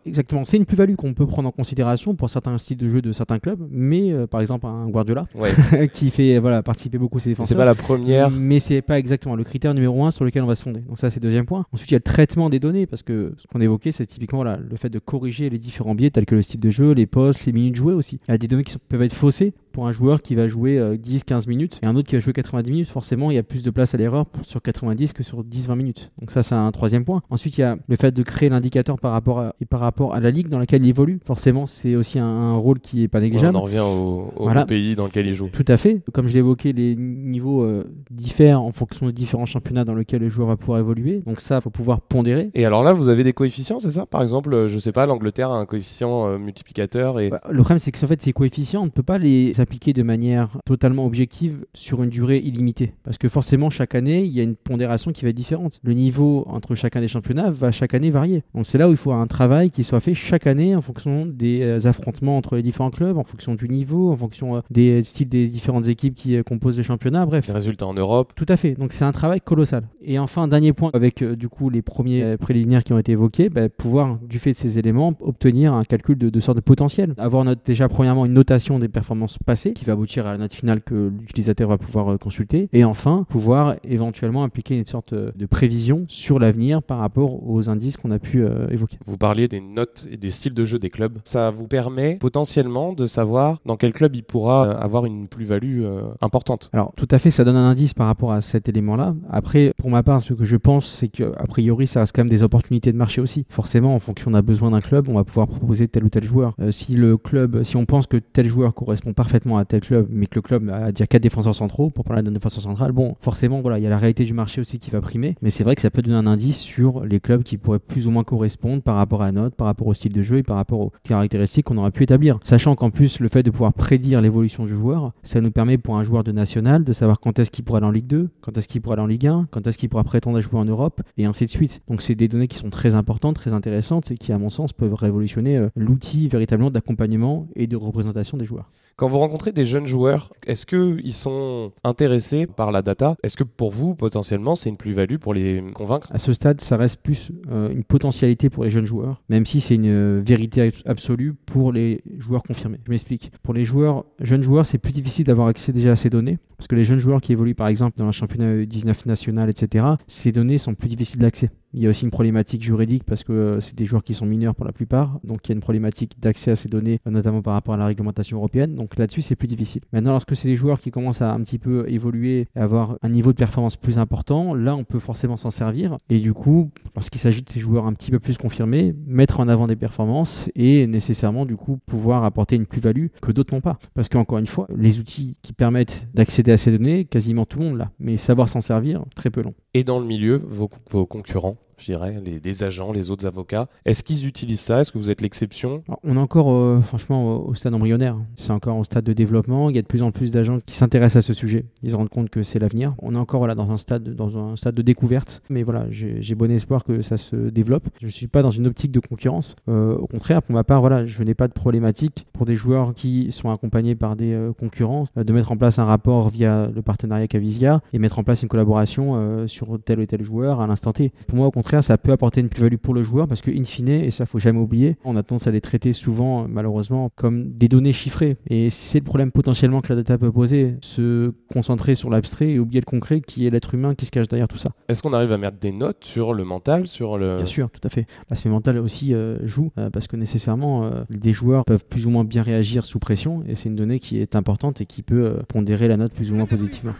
exactement. 0.05 0.45
C'est 0.45 0.57
une 0.57 0.67
plus-value 0.67 0.93
qu'on 0.93 1.15
peut 1.15 1.25
prendre 1.25 1.49
en 1.49 1.51
considération 1.51 2.13
pour 2.13 2.29
certains 2.29 2.55
styles 2.59 2.77
de 2.77 2.87
jeu 2.87 3.01
de 3.01 3.11
certains 3.13 3.39
clubs, 3.39 3.67
mais 3.71 4.13
euh, 4.13 4.27
par 4.27 4.41
exemple 4.41 4.67
un 4.67 4.87
Guardiola, 4.87 5.25
qui 5.91 6.11
fait 6.11 6.37
voilà, 6.37 6.61
participer 6.61 6.99
beaucoup 6.99 7.17
ses 7.17 7.29
défenseurs. 7.29 7.49
C'est 7.49 7.55
pas 7.55 7.65
la 7.65 7.73
première. 7.73 8.29
Mais 8.29 8.59
c'est 8.59 8.83
pas 8.83 8.99
exactement 8.99 9.35
le 9.35 9.43
critère 9.43 9.73
numéro 9.73 10.05
un 10.05 10.11
sur 10.11 10.23
lequel 10.23 10.43
on 10.43 10.47
va 10.47 10.53
se 10.53 10.61
fonder. 10.61 10.81
Donc 10.81 10.99
ça, 10.99 11.09
c'est 11.09 11.19
le 11.19 11.29
deuxième 11.29 11.47
point. 11.47 11.65
Ensuite, 11.71 11.89
il 11.89 11.93
y 11.93 11.95
a 11.95 11.97
le 11.97 12.03
traitement 12.03 12.51
des 12.51 12.59
données, 12.59 12.85
parce 12.85 13.01
que 13.01 13.33
ce 13.39 13.47
qu'on 13.47 13.59
évoquait, 13.59 13.91
c'est 13.91 14.05
typiquement 14.05 14.43
le 14.43 14.77
fait 14.77 14.89
de 14.89 14.99
corriger 14.99 15.49
les 15.49 15.57
différents 15.57 15.95
biais 15.95 16.11
tels 16.11 16.27
que 16.27 16.35
le 16.35 16.43
style 16.43 16.59
de 16.59 16.69
jeu, 16.69 16.74
les 16.83 17.05
postes, 17.05 17.45
les 17.45 17.51
minutes 17.51 17.75
jouées 17.75 17.93
aussi. 17.93 18.19
Il 18.27 18.31
y 18.31 18.33
a 18.33 18.37
des 18.37 18.47
données 18.47 18.63
qui 18.63 18.77
peuvent 18.77 19.01
être 19.01 19.13
faussées 19.13 19.53
pour 19.75 19.87
un 19.87 19.91
joueur 19.91 20.21
qui 20.21 20.35
va 20.35 20.47
jouer 20.47 20.79
10-15 20.79 21.49
minutes 21.49 21.81
et 21.83 21.85
un 21.85 21.97
autre 21.97 22.07
qui 22.07 22.15
va 22.15 22.21
jouer 22.21 22.31
90 22.31 22.71
minutes. 22.71 22.89
Forcément, 22.89 23.29
il 23.29 23.35
y 23.35 23.37
a 23.37 23.43
plus 23.43 23.61
de 23.61 23.69
place 23.69 23.93
à 23.93 23.97
l'erreur 23.97 24.25
sur 24.43 24.61
90 24.61 25.11
que 25.11 25.21
sur 25.21 25.43
10-20 25.43 25.75
minutes. 25.75 26.11
Donc 26.17 26.31
ça, 26.31 26.43
c'est 26.43 26.55
un 26.55 26.71
troisième 26.71 27.03
point. 27.03 27.21
Ensuite, 27.29 27.57
il 27.57 27.61
y 27.61 27.63
a 27.65 27.75
le 27.85 27.95
fait 27.97 28.11
de 28.11 28.23
créer 28.23 28.47
l'indicateur 28.47 28.97
par 28.97 29.11
rapport 29.11 29.39
à, 29.39 29.55
et 29.59 29.65
par 29.65 29.81
rapport 29.81 30.13
à 30.13 30.21
la 30.21 30.31
ligue 30.31 30.47
dans 30.47 30.59
laquelle 30.59 30.85
il 30.85 30.89
évolue. 30.89 31.19
Forcément, 31.25 31.65
c'est 31.65 31.95
aussi 31.95 32.19
un, 32.19 32.55
rôle 32.55 32.79
qui 32.79 33.03
est 33.03 33.09
pas 33.09 33.19
négligeable. 33.19 33.57
on 33.57 33.59
en 33.59 33.63
revient 33.63 33.79
au, 33.79 34.65
pays 34.65 34.95
dans 34.95 35.05
lequel 35.07 35.27
il 35.27 35.35
joue. 35.35 35.49
Tout 35.51 35.65
à 35.67 35.75
fait. 35.75 36.01
Comme 36.13 36.27
je 36.27 36.33
l'ai 36.33 36.39
évoqué, 36.39 36.71
les 36.71 36.95
niveaux 36.95 37.63
euh, 37.63 37.83
diffèrent 38.11 38.61
en 38.61 38.71
fonction 38.71 39.07
des 39.07 39.13
différents 39.13 39.45
championnats 39.45 39.83
dans 39.83 39.93
lesquels 39.93 40.21
le 40.21 40.29
joueur 40.29 40.47
va 40.47 40.55
pouvoir 40.55 40.79
évoluer. 40.79 41.21
Donc 41.25 41.41
ça, 41.41 41.57
il 41.57 41.61
faut 41.61 41.69
pouvoir 41.69 41.99
pondérer. 41.99 42.49
Et 42.53 42.65
alors 42.65 42.83
là, 42.83 42.93
vous 42.93 43.09
avez 43.09 43.25
des 43.25 43.33
coefficients, 43.33 43.79
c'est 43.79 43.91
ça? 43.91 44.05
Par 44.05 44.23
exemple, 44.23 44.53
euh, 44.53 44.67
je 44.69 44.79
sais 44.79 44.93
pas, 44.93 45.05
l'Angleterre 45.05 45.49
a 45.49 45.57
un 45.57 45.65
coefficient 45.65 46.27
euh, 46.27 46.37
multiplicateur. 46.37 47.19
Et... 47.19 47.29
Bah, 47.29 47.41
le 47.49 47.59
problème, 47.59 47.79
c'est 47.79 47.91
que 47.91 48.05
en 48.05 48.07
fait, 48.07 48.21
ces 48.21 48.31
coefficients, 48.31 48.83
on 48.83 48.85
ne 48.85 48.91
peut 48.91 49.03
pas 49.03 49.17
les 49.17 49.59
appliquer 49.65 49.93
de 49.93 50.03
manière 50.03 50.57
totalement 50.65 51.05
objective 51.05 51.65
sur 51.73 52.03
une 52.03 52.09
durée 52.09 52.37
illimitée. 52.37 52.93
Parce 53.03 53.17
que 53.17 53.29
forcément, 53.29 53.69
chaque 53.69 53.95
année, 53.95 54.23
il 54.23 54.31
y 54.31 54.39
a 54.39 54.43
une 54.43 54.55
pondération 54.55 55.11
qui 55.11 55.23
va 55.23 55.29
être 55.29 55.35
différente. 55.35 55.79
Le 55.83 55.93
niveau 55.93 56.45
entre 56.47 56.75
chacun 56.75 57.01
des 57.01 57.07
championnats 57.07 57.49
va 57.51 57.71
chaque 57.71 57.93
année 57.93 58.11
varier. 58.11 58.43
Donc 58.53 58.65
c'est 58.65 58.77
là 58.77 58.87
où 58.87 58.91
il 58.91 58.97
faut 58.97 59.11
un 59.11 59.27
travail 59.27 59.71
qui 59.71 59.83
soit 59.83 59.99
fait 59.99 60.13
chaque 60.13 60.47
année 60.47 60.75
en 60.75 60.81
fonction 60.81 61.25
des 61.25 61.87
affrontements 61.87 62.37
entre 62.37 62.55
les 62.55 62.63
différents 62.63 62.91
clubs, 62.91 63.17
en 63.17 63.23
fonction 63.23 63.55
du 63.55 63.67
niveau, 63.67 64.11
en 64.11 64.17
fonction 64.17 64.61
des 64.69 65.03
styles 65.03 65.29
des 65.29 65.47
différentes 65.47 65.87
équipes 65.87 66.15
qui 66.15 66.41
composent 66.43 66.77
le 66.77 66.83
championnat. 66.83 67.25
Bref. 67.25 67.47
Les 67.47 67.53
résultats 67.53 67.87
en 67.87 67.93
Europe. 67.93 68.33
Tout 68.35 68.45
à 68.49 68.57
fait. 68.57 68.73
Donc 68.75 68.91
c'est 68.91 69.05
un 69.05 69.11
travail 69.11 69.41
colossal. 69.41 69.83
Et 70.01 70.19
enfin, 70.19 70.47
dernier 70.47 70.73
point, 70.73 70.91
avec 70.93 71.21
euh, 71.21 71.35
du 71.35 71.49
coup 71.49 71.69
les 71.69 71.81
premiers 71.81 72.23
euh, 72.23 72.37
préliminaires 72.37 72.83
qui 72.83 72.93
ont 72.93 72.99
été 72.99 73.13
évoqués, 73.13 73.49
bah, 73.49 73.69
pouvoir, 73.69 74.19
du 74.21 74.39
fait 74.39 74.53
de 74.53 74.57
ces 74.57 74.77
éléments, 74.77 75.15
obtenir 75.19 75.73
un 75.73 75.83
calcul 75.83 76.17
de, 76.17 76.29
de 76.29 76.39
sorte 76.39 76.57
de 76.57 76.61
potentiel. 76.61 77.13
Avoir 77.17 77.43
notre, 77.43 77.61
déjà 77.63 77.89
premièrement 77.89 78.25
une 78.25 78.33
notation 78.33 78.79
des 78.79 78.87
performances 78.87 79.37
passées 79.37 79.54
qui 79.55 79.85
va 79.85 79.93
aboutir 79.93 80.27
à 80.27 80.31
la 80.31 80.37
note 80.37 80.53
finale 80.53 80.81
que 80.81 81.11
l'utilisateur 81.19 81.69
va 81.69 81.77
pouvoir 81.77 82.13
euh, 82.13 82.17
consulter. 82.17 82.69
Et 82.73 82.83
enfin, 82.83 83.25
pouvoir 83.29 83.75
éventuellement 83.83 84.43
appliquer 84.43 84.77
une 84.77 84.85
sorte 84.85 85.13
de 85.13 85.45
prévision 85.45 86.05
sur 86.07 86.39
l'avenir 86.39 86.81
par 86.81 86.99
rapport 86.99 87.47
aux 87.47 87.69
indices 87.69 87.97
qu'on 87.97 88.11
a 88.11 88.19
pu 88.19 88.45
évoquer. 88.69 88.97
Vous 89.05 89.17
parliez 89.17 89.47
des 89.47 89.61
notes 89.61 90.07
et 90.09 90.17
des 90.17 90.29
styles 90.29 90.53
de 90.53 90.65
jeu 90.65 90.79
des 90.79 90.89
clubs. 90.89 91.19
Ça 91.23 91.49
vous 91.49 91.67
permet 91.67 92.15
potentiellement 92.15 92.93
de 92.93 93.07
savoir 93.07 93.59
dans 93.65 93.77
quel 93.77 93.93
club 93.93 94.15
il 94.15 94.23
pourra 94.23 94.71
avoir 94.71 95.05
une 95.05 95.27
plus-value 95.27 95.83
importante. 96.21 96.69
Alors 96.73 96.93
tout 96.95 97.07
à 97.11 97.17
fait, 97.17 97.31
ça 97.31 97.43
donne 97.43 97.55
un 97.55 97.69
indice 97.69 97.93
par 97.93 98.07
rapport 98.07 98.31
à 98.31 98.41
cet 98.41 98.69
élément-là. 98.69 99.15
Après, 99.29 99.73
pour 99.77 99.89
ma 99.89 100.03
part, 100.03 100.21
ce 100.21 100.33
que 100.33 100.45
je 100.45 100.57
pense, 100.57 100.85
c'est 100.85 101.07
qu'a 101.07 101.31
priori, 101.47 101.87
ça 101.87 102.01
reste 102.01 102.15
quand 102.15 102.21
même 102.21 102.29
des 102.29 102.43
opportunités 102.43 102.91
de 102.91 102.97
marché 102.97 103.21
aussi. 103.21 103.45
Forcément, 103.49 103.95
en 103.95 103.99
fonction 103.99 104.31
d'un 104.31 104.41
besoin 104.41 104.71
d'un 104.71 104.81
club, 104.81 105.09
on 105.09 105.13
va 105.13 105.23
pouvoir 105.23 105.47
proposer 105.47 105.87
tel 105.87 106.03
ou 106.03 106.09
tel 106.09 106.23
joueur. 106.23 106.55
Euh, 106.59 106.71
si 106.71 106.95
le 106.95 107.17
club, 107.17 107.63
si 107.63 107.75
on 107.77 107.85
pense 107.85 108.07
que 108.07 108.17
tel 108.17 108.47
joueur 108.47 108.73
correspond 108.73 109.13
parfaitement 109.13 109.44
à 109.53 109.65
tel 109.65 109.81
club, 109.81 110.07
mais 110.09 110.27
que 110.27 110.35
le 110.35 110.41
club 110.41 110.69
a 110.69 110.91
déjà 110.91 111.07
quatre 111.07 111.23
défenseurs 111.23 111.55
centraux, 111.55 111.89
pour 111.89 112.03
parler 112.03 112.23
d'un 112.23 112.31
défenseur 112.31 112.61
central, 112.61 112.91
bon, 112.91 113.15
forcément, 113.21 113.61
voilà, 113.61 113.79
il 113.79 113.83
y 113.83 113.87
a 113.87 113.89
la 113.89 113.97
réalité 113.97 114.23
du 114.25 114.33
marché 114.33 114.61
aussi 114.61 114.79
qui 114.79 114.91
va 114.91 115.01
primer. 115.01 115.35
Mais 115.41 115.49
c'est 115.49 115.63
vrai 115.63 115.75
que 115.75 115.81
ça 115.81 115.89
peut 115.89 116.01
donner 116.01 116.17
un 116.17 116.27
indice 116.27 116.59
sur 116.59 117.05
les 117.05 117.19
clubs 117.19 117.43
qui 117.43 117.57
pourraient 117.57 117.79
plus 117.79 118.07
ou 118.07 118.11
moins 118.11 118.23
correspondre 118.23 118.81
par 118.81 118.95
rapport 118.95 119.21
à 119.21 119.25
la 119.27 119.31
note, 119.31 119.55
par 119.55 119.67
rapport 119.67 119.87
au 119.87 119.93
style 119.93 120.13
de 120.13 120.23
jeu 120.23 120.37
et 120.37 120.43
par 120.43 120.55
rapport 120.55 120.79
aux 120.79 120.91
caractéristiques 121.03 121.65
qu'on 121.65 121.77
aurait 121.77 121.91
pu 121.91 122.03
établir. 122.03 122.39
Sachant 122.43 122.75
qu'en 122.75 122.89
plus, 122.89 123.19
le 123.19 123.29
fait 123.29 123.43
de 123.43 123.51
pouvoir 123.51 123.73
prédire 123.73 124.21
l'évolution 124.21 124.65
du 124.65 124.75
joueur, 124.75 125.13
ça 125.23 125.41
nous 125.41 125.51
permet 125.51 125.77
pour 125.77 125.97
un 125.97 126.03
joueur 126.03 126.23
de 126.23 126.31
national 126.31 126.83
de 126.83 126.93
savoir 126.93 127.19
quand 127.19 127.39
est-ce 127.39 127.51
qu'il 127.51 127.63
pourra 127.63 127.77
aller 127.77 127.87
en 127.87 127.91
Ligue 127.91 128.07
2, 128.07 128.29
quand 128.41 128.57
est-ce 128.57 128.67
qu'il 128.67 128.81
pourra 128.81 128.95
aller 128.95 129.03
en 129.03 129.07
Ligue 129.07 129.27
1, 129.27 129.47
quand 129.51 129.67
est-ce 129.67 129.77
qu'il 129.77 129.89
pourra 129.89 130.03
prétendre 130.03 130.37
à 130.37 130.41
jouer 130.41 130.59
en 130.59 130.65
Europe, 130.65 131.01
et 131.17 131.25
ainsi 131.25 131.45
de 131.45 131.49
suite. 131.49 131.81
Donc 131.87 132.01
c'est 132.01 132.15
des 132.15 132.27
données 132.27 132.47
qui 132.47 132.57
sont 132.57 132.69
très 132.69 132.95
importantes, 132.95 133.35
très 133.35 133.53
intéressantes, 133.53 134.11
et 134.11 134.17
qui, 134.17 134.31
à 134.31 134.37
mon 134.37 134.49
sens, 134.49 134.73
peuvent 134.73 134.93
révolutionner 134.93 135.57
euh, 135.57 135.69
l'outil 135.75 136.27
véritablement 136.27 136.71
d'accompagnement 136.71 137.47
et 137.55 137.67
de 137.67 137.75
représentation 137.75 138.37
des 138.37 138.45
joueurs. 138.45 138.71
Quand 138.97 139.09
vous 139.09 139.19
rencontrez 139.19 139.51
des 139.51 139.65
jeunes 139.65 139.87
joueurs, 139.87 140.31
est-ce 140.47 140.65
qu'ils 140.65 141.13
sont 141.13 141.73
intéressés 141.83 142.47
par 142.47 142.71
la 142.71 142.81
data? 142.81 143.17
Est-ce 143.23 143.35
que 143.35 143.43
pour 143.43 143.69
vous, 143.69 143.93
potentiellement, 143.93 144.55
c'est 144.55 144.69
une 144.69 144.77
plus-value 144.77 145.17
pour 145.17 145.33
les 145.33 145.61
convaincre? 145.73 146.07
À 146.13 146.17
ce 146.17 146.31
stade, 146.31 146.61
ça 146.61 146.77
reste 146.77 147.01
plus 147.01 147.29
euh, 147.51 147.69
une 147.71 147.83
potentialité 147.83 148.49
pour 148.49 148.63
les 148.63 148.69
jeunes 148.69 148.85
joueurs, 148.85 149.21
même 149.27 149.45
si 149.45 149.59
c'est 149.59 149.75
une 149.75 149.87
euh, 149.87 150.21
vérité 150.25 150.71
absolue 150.85 151.33
pour 151.45 151.73
les 151.73 152.03
joueurs 152.19 152.43
confirmés. 152.43 152.79
Je 152.85 152.89
m'explique. 152.89 153.33
Pour 153.43 153.53
les 153.53 153.65
joueurs, 153.65 154.05
jeunes 154.21 154.43
joueurs, 154.43 154.65
c'est 154.65 154.77
plus 154.77 154.93
difficile 154.93 155.25
d'avoir 155.25 155.49
accès 155.49 155.73
déjà 155.73 155.91
à 155.91 155.95
ces 155.97 156.09
données, 156.09 156.37
parce 156.57 156.69
que 156.69 156.75
les 156.75 156.85
jeunes 156.85 156.99
joueurs 156.99 157.19
qui 157.19 157.33
évoluent 157.33 157.53
par 157.53 157.67
exemple 157.67 157.97
dans 157.97 158.07
un 158.07 158.13
championnat 158.13 158.65
19 158.65 159.07
national, 159.07 159.49
etc., 159.49 159.85
ces 160.07 160.31
données 160.31 160.57
sont 160.57 160.73
plus 160.73 160.87
difficiles 160.87 161.19
d'accès. 161.19 161.49
Il 161.77 161.83
y 161.83 161.87
a 161.87 161.89
aussi 161.89 162.05
une 162.05 162.11
problématique 162.11 162.63
juridique 162.63 163.03
parce 163.03 163.25
que 163.25 163.33
euh, 163.33 163.59
c'est 163.59 163.75
des 163.75 163.83
joueurs 163.83 164.01
qui 164.01 164.13
sont 164.13 164.25
mineurs 164.25 164.55
pour 164.55 164.63
la 164.63 164.71
plupart, 164.71 165.19
donc 165.25 165.41
il 165.43 165.49
y 165.49 165.51
a 165.51 165.55
une 165.55 165.61
problématique 165.61 166.13
d'accès 166.21 166.51
à 166.51 166.55
ces 166.55 166.69
données, 166.69 167.01
notamment 167.05 167.41
par 167.41 167.53
rapport 167.53 167.73
à 167.73 167.77
la 167.77 167.85
réglementation 167.85 168.37
européenne. 168.37 168.75
Donc 168.75 168.95
là-dessus, 168.95 169.21
c'est 169.21 169.35
plus 169.35 169.49
difficile. 169.49 169.81
Maintenant, 169.91 170.11
lorsque 170.11 170.37
c'est 170.37 170.47
des 170.47 170.55
joueurs 170.55 170.79
qui 170.79 170.89
commencent 170.89 171.21
à 171.21 171.33
un 171.33 171.41
petit 171.41 171.59
peu 171.59 171.85
évoluer, 171.89 172.47
et 172.55 172.59
avoir 172.59 172.97
un 173.01 173.09
niveau 173.09 173.33
de 173.33 173.37
performance 173.37 173.75
plus 173.75 173.99
important, 173.99 174.53
là, 174.53 174.73
on 174.73 174.85
peut 174.85 174.99
forcément 174.99 175.35
s'en 175.35 175.51
servir. 175.51 175.97
Et 176.09 176.19
du 176.19 176.33
coup, 176.33 176.71
lorsqu'il 176.95 177.19
s'agit 177.19 177.41
de 177.41 177.49
ces 177.49 177.59
joueurs 177.59 177.87
un 177.87 177.93
petit 177.93 178.09
peu 178.09 178.19
plus 178.19 178.37
confirmés, 178.37 178.95
mettre 179.05 179.41
en 179.41 179.49
avant 179.49 179.67
des 179.67 179.75
performances 179.75 180.49
et 180.55 180.87
nécessairement, 180.87 181.45
du 181.45 181.57
coup, 181.57 181.77
pouvoir 181.85 182.23
apporter 182.23 182.55
une 182.55 182.67
plus-value 182.67 183.07
que 183.21 183.33
d'autres 183.33 183.53
n'ont 183.53 183.59
pas. 183.59 183.79
Parce 183.93 184.07
qu'encore 184.07 184.37
une 184.37 184.47
fois, 184.47 184.69
les 184.73 184.99
outils 184.99 185.35
qui 185.41 185.51
permettent 185.51 186.07
d'accéder 186.13 186.53
à 186.53 186.57
ces 186.57 186.71
données, 186.71 187.03
quasiment 187.03 187.45
tout 187.45 187.59
le 187.59 187.65
monde 187.65 187.77
l'a. 187.79 187.91
Mais 187.99 188.15
savoir 188.15 188.47
s'en 188.47 188.61
servir, 188.61 189.03
très 189.13 189.29
peu 189.29 189.41
long. 189.41 189.55
Et 189.73 189.83
dans 189.83 189.99
le 189.99 190.05
milieu, 190.05 190.41
vos 190.47 190.69
concurrents? 191.05 191.57
Je 191.77 191.85
dirais, 191.85 192.21
les, 192.43 192.63
agents, 192.63 192.91
les 192.91 193.09
autres 193.09 193.25
avocats. 193.25 193.67
Est-ce 193.85 194.03
qu'ils 194.03 194.25
utilisent 194.27 194.61
ça? 194.61 194.81
Est-ce 194.81 194.91
que 194.91 194.97
vous 194.97 195.09
êtes 195.09 195.21
l'exception? 195.21 195.83
On 196.03 196.15
est 196.15 196.19
encore, 196.19 196.51
euh, 196.51 196.81
franchement, 196.81 197.45
au, 197.45 197.53
stade 197.55 197.73
embryonnaire. 197.73 198.17
C'est 198.35 198.51
encore 198.51 198.77
au 198.77 198.83
stade 198.83 199.03
de 199.03 199.13
développement. 199.13 199.69
Il 199.69 199.75
y 199.75 199.79
a 199.79 199.81
de 199.81 199.87
plus 199.87 200.01
en 200.01 200.11
plus 200.11 200.31
d'agents 200.31 200.59
qui 200.65 200.75
s'intéressent 200.75 201.23
à 201.23 201.27
ce 201.27 201.33
sujet. 201.33 201.65
Ils 201.83 201.91
se 201.91 201.95
rendent 201.95 202.09
compte 202.09 202.29
que 202.29 202.43
c'est 202.43 202.59
l'avenir. 202.59 202.95
On 203.01 203.13
est 203.15 203.17
encore 203.17 203.39
voilà, 203.39 203.55
dans, 203.55 203.71
un 203.71 203.77
stade, 203.77 204.15
dans 204.15 204.37
un 204.37 204.55
stade 204.55 204.75
de 204.75 204.81
découverte. 204.81 205.41
Mais 205.49 205.63
voilà, 205.63 205.85
j'ai 205.89 206.35
bon 206.35 206.51
espoir 206.51 206.83
que 206.83 207.01
ça 207.01 207.17
se 207.17 207.35
développe. 207.35 207.87
Je 207.99 208.05
ne 208.05 208.11
suis 208.11 208.27
pas 208.27 208.41
dans 208.41 208.51
une 208.51 208.67
optique 208.67 208.91
de 208.91 208.99
concurrence. 208.99 209.55
Euh, 209.69 209.95
au 209.95 210.07
contraire, 210.07 210.41
pour 210.41 210.53
ma 210.55 210.63
part, 210.63 210.81
voilà, 210.81 211.05
je 211.05 211.23
n'ai 211.23 211.33
pas 211.33 211.47
de 211.47 211.53
problématique 211.53 212.25
pour 212.33 212.45
des 212.45 212.55
joueurs 212.55 212.93
qui 212.93 213.31
sont 213.31 213.51
accompagnés 213.51 213.95
par 213.95 214.15
des 214.15 214.33
euh, 214.33 214.53
concurrents 214.53 215.07
de 215.15 215.33
mettre 215.33 215.51
en 215.51 215.57
place 215.57 215.79
un 215.79 215.85
rapport 215.85 216.29
via 216.29 216.69
le 216.73 216.81
partenariat 216.81 217.27
Cavisia 217.27 217.81
et 217.93 217.99
mettre 217.99 218.19
en 218.19 218.23
place 218.23 218.43
une 218.43 218.49
collaboration 218.49 219.45
sur 219.47 219.79
tel 219.83 219.99
ou 219.99 220.05
tel 220.05 220.23
joueur 220.23 220.61
à 220.61 220.67
l'instant 220.67 220.93
T. 220.93 221.11
Pour 221.27 221.37
moi, 221.37 221.47
au 221.47 221.51
contraire, 221.51 221.64
ça 221.81 221.97
peut 221.97 222.11
apporter 222.11 222.41
une 222.41 222.49
plus-value 222.49 222.75
pour 222.75 222.93
le 222.93 223.03
joueur 223.03 223.27
parce 223.27 223.41
que, 223.41 223.51
in 223.51 223.63
fine, 223.63 223.89
et 223.89 224.11
ça 224.11 224.25
faut 224.25 224.39
jamais 224.39 224.59
oublier, 224.59 224.97
on 225.03 225.15
a 225.15 225.23
tendance 225.23 225.47
à 225.47 225.51
les 225.51 225.61
traiter 225.61 225.93
souvent, 225.93 226.47
malheureusement, 226.47 227.11
comme 227.15 227.51
des 227.51 227.67
données 227.67 227.93
chiffrées. 227.93 228.37
Et 228.49 228.69
c'est 228.69 228.99
le 228.99 229.03
problème 229.03 229.31
potentiellement 229.31 229.81
que 229.81 229.89
la 229.89 229.95
data 229.97 230.17
peut 230.17 230.31
poser, 230.31 230.75
se 230.81 231.33
concentrer 231.51 231.95
sur 231.95 232.09
l'abstrait 232.09 232.49
et 232.49 232.59
oublier 232.59 232.81
le 232.81 232.85
concret 232.85 233.21
qui 233.21 233.45
est 233.47 233.49
l'être 233.49 233.73
humain 233.73 233.95
qui 233.95 234.05
se 234.05 234.11
cache 234.11 234.27
derrière 234.27 234.47
tout 234.47 234.57
ça. 234.57 234.71
Est-ce 234.87 235.01
qu'on 235.01 235.13
arrive 235.13 235.31
à 235.31 235.37
mettre 235.37 235.57
des 235.57 235.71
notes 235.71 236.05
sur 236.05 236.33
le 236.33 236.43
mental, 236.43 236.87
sur 236.87 237.17
le... 237.17 237.37
Bien 237.37 237.45
sûr, 237.45 237.69
tout 237.69 237.81
à 237.83 237.89
fait. 237.89 238.05
L'aspect 238.29 238.49
mental 238.49 238.77
aussi 238.77 239.13
euh, 239.13 239.37
joue 239.45 239.71
euh, 239.77 239.89
parce 239.89 240.07
que 240.07 240.15
nécessairement, 240.15 240.85
euh, 240.85 241.03
des 241.09 241.33
joueurs 241.33 241.65
peuvent 241.65 241.85
plus 241.85 242.07
ou 242.07 242.09
moins 242.09 242.23
bien 242.23 242.43
réagir 242.43 242.85
sous 242.85 242.99
pression 242.99 243.43
et 243.47 243.55
c'est 243.55 243.69
une 243.69 243.75
donnée 243.75 243.99
qui 243.99 244.19
est 244.19 244.35
importante 244.35 244.81
et 244.81 244.85
qui 244.85 245.01
peut 245.01 245.37
pondérer 245.47 245.87
la 245.87 245.97
note 245.97 246.13
plus 246.13 246.31
ou 246.31 246.35
moins 246.35 246.45
positivement. 246.45 246.93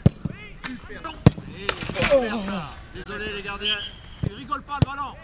Désolé 2.94 3.26
les 3.36 3.44
gardiens. 3.44 4.05
Il 4.46 4.48
rigole 4.48 4.62
pas 4.62 4.78
le 4.80 4.86
ballon. 4.86 5.16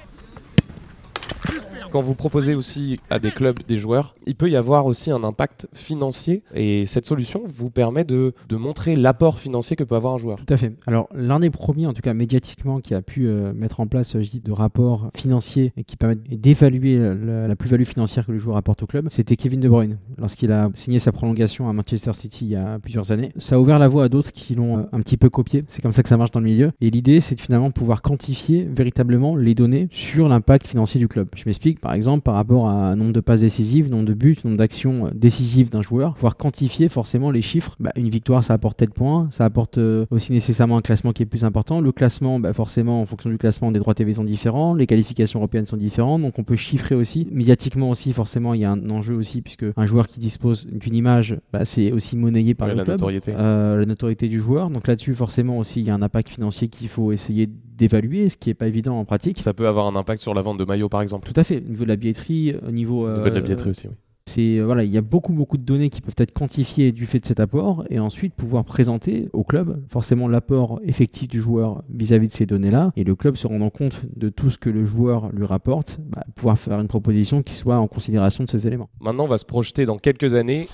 Quand 1.92 2.02
vous 2.02 2.16
proposez 2.16 2.56
aussi 2.56 3.00
à 3.10 3.20
des 3.20 3.32
clubs 3.32 3.60
des 3.68 3.78
joueurs, 3.78 4.16
il 4.26 4.36
peut 4.36 4.50
y 4.50 4.56
avoir 4.56 4.86
aussi 4.86 5.12
un 5.12 5.26
impact 5.26 5.68
financier 5.74 6.42
et 6.56 6.86
cette 6.86 7.06
solution 7.06 7.44
vous 7.46 7.70
permet 7.70 8.06
de, 8.06 8.34
de 8.48 8.56
montrer 8.56 8.96
l'apport 8.96 9.40
financier 9.40 9.76
que 9.76 9.84
peut 9.84 9.96
avoir 9.96 10.14
un 10.14 10.18
joueur. 10.18 10.38
Tout 10.38 10.54
à 10.54 10.58
fait. 10.58 10.74
Alors 10.88 11.10
l'un 11.14 11.40
des 11.40 11.50
premiers, 11.50 11.88
en 11.88 11.94
tout 11.94 12.02
cas 12.02 12.14
médiatiquement, 12.14 12.80
qui 12.80 12.94
a 12.94 13.02
pu 13.02 13.28
euh, 13.28 13.52
mettre 13.54 13.82
en 13.82 13.88
place 13.88 14.16
dis, 14.16 14.40
de 14.40 14.52
rapports 14.54 15.10
financiers 15.16 15.74
et 15.76 15.84
qui 15.84 15.98
permettent 15.98 16.24
d'évaluer 16.24 16.98
la, 16.98 17.56
plus-value 17.58 17.84
financière 17.84 18.26
que 18.26 18.32
le 18.32 18.40
joueur 18.40 18.56
apporte 18.56 18.84
au 18.84 18.88
club, 18.88 19.08
c'était 19.10 19.36
Kevin 19.36 19.60
De 19.60 19.68
Bruyne 19.68 19.98
lorsqu'il 20.18 20.52
a 20.52 20.70
signé 20.74 20.98
sa 21.00 21.12
prolongation 21.12 21.70
à 21.70 21.74
Manchester 21.74 22.14
City 22.14 22.46
il 22.46 22.52
y 22.52 22.56
a 22.56 22.80
plusieurs 22.80 23.12
années. 23.12 23.34
Ça 23.36 23.56
a 23.56 23.60
ouvert 23.60 23.80
la 23.80 23.90
voie 23.90 24.06
à 24.06 24.10
d'autres 24.10 24.32
qui 24.32 24.56
l'ont 24.56 24.80
euh, 24.80 24.84
un 24.94 25.02
petit 25.02 25.18
peu 25.18 25.30
copié. 25.30 25.64
C'est 25.68 25.82
comme 25.82 25.92
ça 25.92 26.04
que 26.04 26.10
ça 26.10 26.18
marche 26.18 26.32
dans 26.32 26.40
le 26.40 26.46
milieu. 26.46 26.72
Et 26.80 26.90
l'idée, 26.90 27.20
c'est 27.20 27.36
de 27.36 27.42
finalement 27.42 27.72
pouvoir 27.72 28.02
quantifier 28.02 28.64
véritablement 28.64 29.36
les 29.36 29.56
données 29.56 29.88
sur 29.92 30.30
l'impact 30.30 30.68
financier 30.68 31.00
du 31.00 31.08
club. 31.08 31.28
Je 31.36 31.44
m'explique 31.46 31.80
par 31.80 31.94
exemple, 31.94 32.24
par 32.24 32.36
rapport 32.36 32.68
à 32.68 32.74
un 32.74 32.96
nombre 32.96 33.14
de 33.14 33.20
passes 33.20 33.42
décisives, 33.42 33.90
nombre 33.90 34.06
de 34.06 34.14
buts, 34.14 34.38
nombre 34.44 34.58
d'actions 34.58 35.08
euh, 35.08 35.10
décisives 35.14 35.70
d'un 35.70 35.82
joueur, 35.82 36.14
pouvoir 36.14 36.38
quantifier 36.38 36.90
forcément 36.90 37.32
les 37.32 37.42
chiffres. 37.42 37.76
Bah, 37.80 37.92
une 37.96 38.10
victoire, 38.10 38.44
ça 38.44 38.54
apporte 38.54 38.78
tel 38.78 38.90
point, 38.90 39.28
ça 39.32 39.46
apporte 39.46 39.78
euh, 39.78 40.06
aussi 40.12 40.32
nécessairement 40.32 40.78
un 40.78 40.82
classement 40.82 41.14
qui 41.14 41.24
est 41.24 41.26
plus 41.26 41.46
important. 41.46 41.82
Le 41.82 41.92
classement, 41.92 42.40
bah, 42.40 42.54
forcément, 42.54 43.02
en 43.02 43.06
fonction 43.06 43.30
du 43.30 43.38
classement, 43.38 43.72
des 43.72 43.80
droits 43.80 43.94
TV 43.94 44.14
sont 44.14 44.24
différents, 44.24 44.74
les 44.74 44.88
qualifications 44.88 45.40
européennes 45.40 45.66
sont 45.66 45.78
différentes, 45.78 46.22
donc 46.22 46.38
on 46.38 46.44
peut 46.44 46.56
chiffrer 46.56 46.96
aussi. 46.96 47.28
Médiatiquement 47.32 47.90
aussi, 47.90 48.14
forcément, 48.14 48.54
il 48.54 48.62
y 48.62 48.66
a 48.66 48.72
un 48.72 48.90
enjeu 48.90 49.16
aussi, 49.16 49.42
puisque 49.42 49.66
un 49.76 49.86
joueur 49.86 50.08
qui 50.08 50.20
dispose 50.20 50.68
d'une 50.68 50.96
image, 50.96 51.38
bah, 51.54 51.66
c'est 51.66 51.92
aussi 51.92 52.18
monnayé 52.18 52.54
par 52.54 52.68
le 52.68 52.76
la 52.76 52.84
club, 52.84 52.96
notoriété. 52.96 53.34
Euh, 53.36 53.78
la 53.78 53.86
notoriété 53.86 54.28
du 54.28 54.40
joueur. 54.40 54.70
Donc 54.70 54.88
là-dessus, 54.88 55.16
forcément 55.16 55.58
aussi, 55.58 55.82
il 55.82 55.88
y 55.88 55.90
a 55.90 55.96
un 55.96 56.02
impact 56.02 56.30
financier 56.30 56.68
qu'il 56.68 56.90
faut 56.90 57.12
essayer 57.12 57.50
d'évaluer, 57.82 58.30
ce 58.30 58.38
qui 58.38 58.50
n'est 58.50 58.54
pas 58.54 58.68
évident 58.68 59.00
en 59.00 59.06
pratique. 59.06 59.42
Ça 59.42 59.54
peut 59.54 59.68
avoir 59.68 59.88
un 59.88 59.96
impact 59.96 60.22
sur 60.22 60.34
la 60.34 60.42
vente 60.42 60.58
de 60.58 60.66
maillots, 60.66 60.90
par 60.90 61.02
exemple. 61.02 61.32
Tout 61.32 61.40
à 61.40 61.44
fait. 61.44 61.58
Au 61.58 61.70
niveau 61.70 61.84
de 61.84 61.90
la 61.90 61.96
billetterie, 61.96 62.56
au 62.68 62.72
niveau. 62.72 63.08
de 63.08 63.30
la 63.30 63.42
billetterie 63.42 63.72
aussi, 63.72 63.88
oui 63.88 63.96
C'est 64.28 64.60
euh, 64.60 64.66
voilà, 64.66 64.84
il 64.84 64.92
y 64.92 64.98
a 64.98 65.02
beaucoup 65.02 65.34
beaucoup 65.34 65.58
de 65.58 65.64
données 65.64 65.90
qui 65.90 66.00
peuvent 66.00 66.16
être 66.18 66.32
quantifiées 66.32 66.92
du 66.92 67.08
fait 67.08 67.20
de 67.20 67.26
cet 67.26 67.40
apport 67.40 67.84
et 67.90 68.00
ensuite 68.00 68.36
pouvoir 68.36 68.64
présenter 68.66 69.30
au 69.34 69.44
club 69.44 69.82
forcément 69.90 70.28
l'apport 70.28 70.80
effectif 70.84 71.28
du 71.28 71.42
joueur 71.42 71.84
vis-à-vis 71.90 72.28
de 72.28 72.34
ces 72.34 72.46
données-là 72.46 72.92
et 72.96 73.04
le 73.04 73.16
club 73.16 73.36
se 73.36 73.48
rendant 73.48 73.72
compte 73.72 74.04
de 74.16 74.30
tout 74.30 74.50
ce 74.52 74.60
que 74.60 74.70
le 74.70 74.86
joueur 74.86 75.32
lui 75.34 75.46
rapporte, 75.46 76.00
bah, 76.08 76.24
pouvoir 76.36 76.60
faire 76.60 76.80
une 76.80 76.88
proposition 76.88 77.42
qui 77.42 77.56
soit 77.56 77.78
en 77.78 77.88
considération 77.88 78.44
de 78.44 78.50
ces 78.50 78.68
éléments. 78.68 78.90
Maintenant, 79.00 79.24
on 79.24 79.28
va 79.28 79.40
se 79.40 79.46
projeter 79.46 79.86
dans 79.86 79.98
quelques 79.98 80.36
années 80.36 80.68